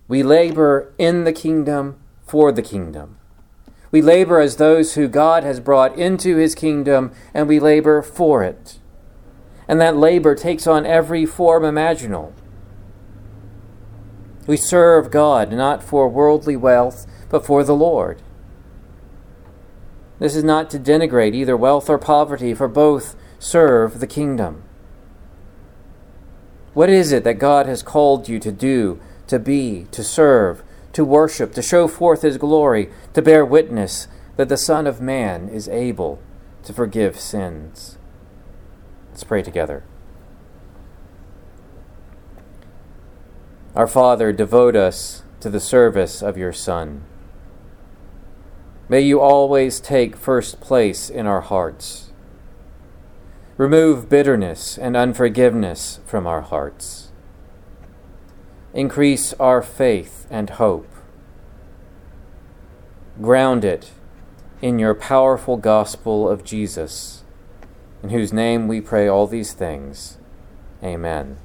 We 0.08 0.22
labor 0.22 0.94
in 0.96 1.24
the 1.24 1.32
kingdom 1.32 1.98
for 2.26 2.52
the 2.52 2.62
kingdom. 2.62 3.18
We 3.90 4.00
labor 4.00 4.40
as 4.40 4.56
those 4.56 4.94
who 4.94 5.08
God 5.08 5.44
has 5.44 5.60
brought 5.60 5.96
into 5.98 6.36
his 6.36 6.54
kingdom, 6.54 7.12
and 7.34 7.48
we 7.48 7.60
labor 7.60 8.02
for 8.02 8.42
it. 8.42 8.78
And 9.68 9.80
that 9.80 9.96
labor 9.96 10.34
takes 10.34 10.66
on 10.66 10.86
every 10.86 11.26
form 11.26 11.64
imaginable. 11.64 12.32
We 14.46 14.56
serve 14.56 15.10
God 15.10 15.52
not 15.52 15.82
for 15.82 16.08
worldly 16.08 16.56
wealth, 16.56 17.06
but 17.28 17.44
for 17.44 17.64
the 17.64 17.74
Lord. 17.74 18.22
This 20.18 20.36
is 20.36 20.44
not 20.44 20.70
to 20.70 20.78
denigrate 20.78 21.34
either 21.34 21.56
wealth 21.56 21.90
or 21.90 21.98
poverty, 21.98 22.54
for 22.54 22.68
both 22.68 23.16
serve 23.38 24.00
the 24.00 24.06
kingdom. 24.06 24.62
What 26.72 26.88
is 26.88 27.12
it 27.12 27.24
that 27.24 27.34
God 27.34 27.66
has 27.66 27.82
called 27.82 28.28
you 28.28 28.38
to 28.38 28.52
do 28.52 29.00
to 29.26 29.38
be, 29.38 29.86
to 29.90 30.04
serve, 30.04 30.62
to 30.92 31.04
worship, 31.04 31.52
to 31.54 31.62
show 31.62 31.88
forth 31.88 32.22
his 32.22 32.38
glory, 32.38 32.90
to 33.14 33.22
bear 33.22 33.44
witness 33.44 34.08
that 34.36 34.48
the 34.48 34.56
Son 34.56 34.86
of 34.86 35.00
Man 35.00 35.48
is 35.48 35.68
able 35.68 36.20
to 36.62 36.72
forgive 36.72 37.18
sins. 37.18 37.95
Let's 39.16 39.24
pray 39.24 39.42
together. 39.42 39.82
Our 43.74 43.86
Father, 43.86 44.30
devote 44.30 44.76
us 44.76 45.22
to 45.40 45.48
the 45.48 45.58
service 45.58 46.22
of 46.22 46.36
your 46.36 46.52
Son. 46.52 47.02
May 48.90 49.00
you 49.00 49.18
always 49.18 49.80
take 49.80 50.18
first 50.18 50.60
place 50.60 51.08
in 51.08 51.26
our 51.26 51.40
hearts. 51.40 52.10
Remove 53.56 54.10
bitterness 54.10 54.76
and 54.76 54.94
unforgiveness 54.94 55.98
from 56.04 56.26
our 56.26 56.42
hearts 56.42 57.08
increase 58.74 59.32
our 59.40 59.62
faith 59.62 60.26
and 60.28 60.50
hope. 60.50 60.92
Ground 63.22 63.64
it 63.64 63.92
in 64.60 64.78
your 64.78 64.94
powerful 64.94 65.56
gospel 65.56 66.28
of 66.28 66.44
Jesus, 66.44 67.15
in 68.06 68.12
whose 68.12 68.32
name 68.32 68.68
we 68.68 68.80
pray 68.80 69.08
all 69.08 69.26
these 69.26 69.52
things. 69.52 70.16
Amen. 70.80 71.38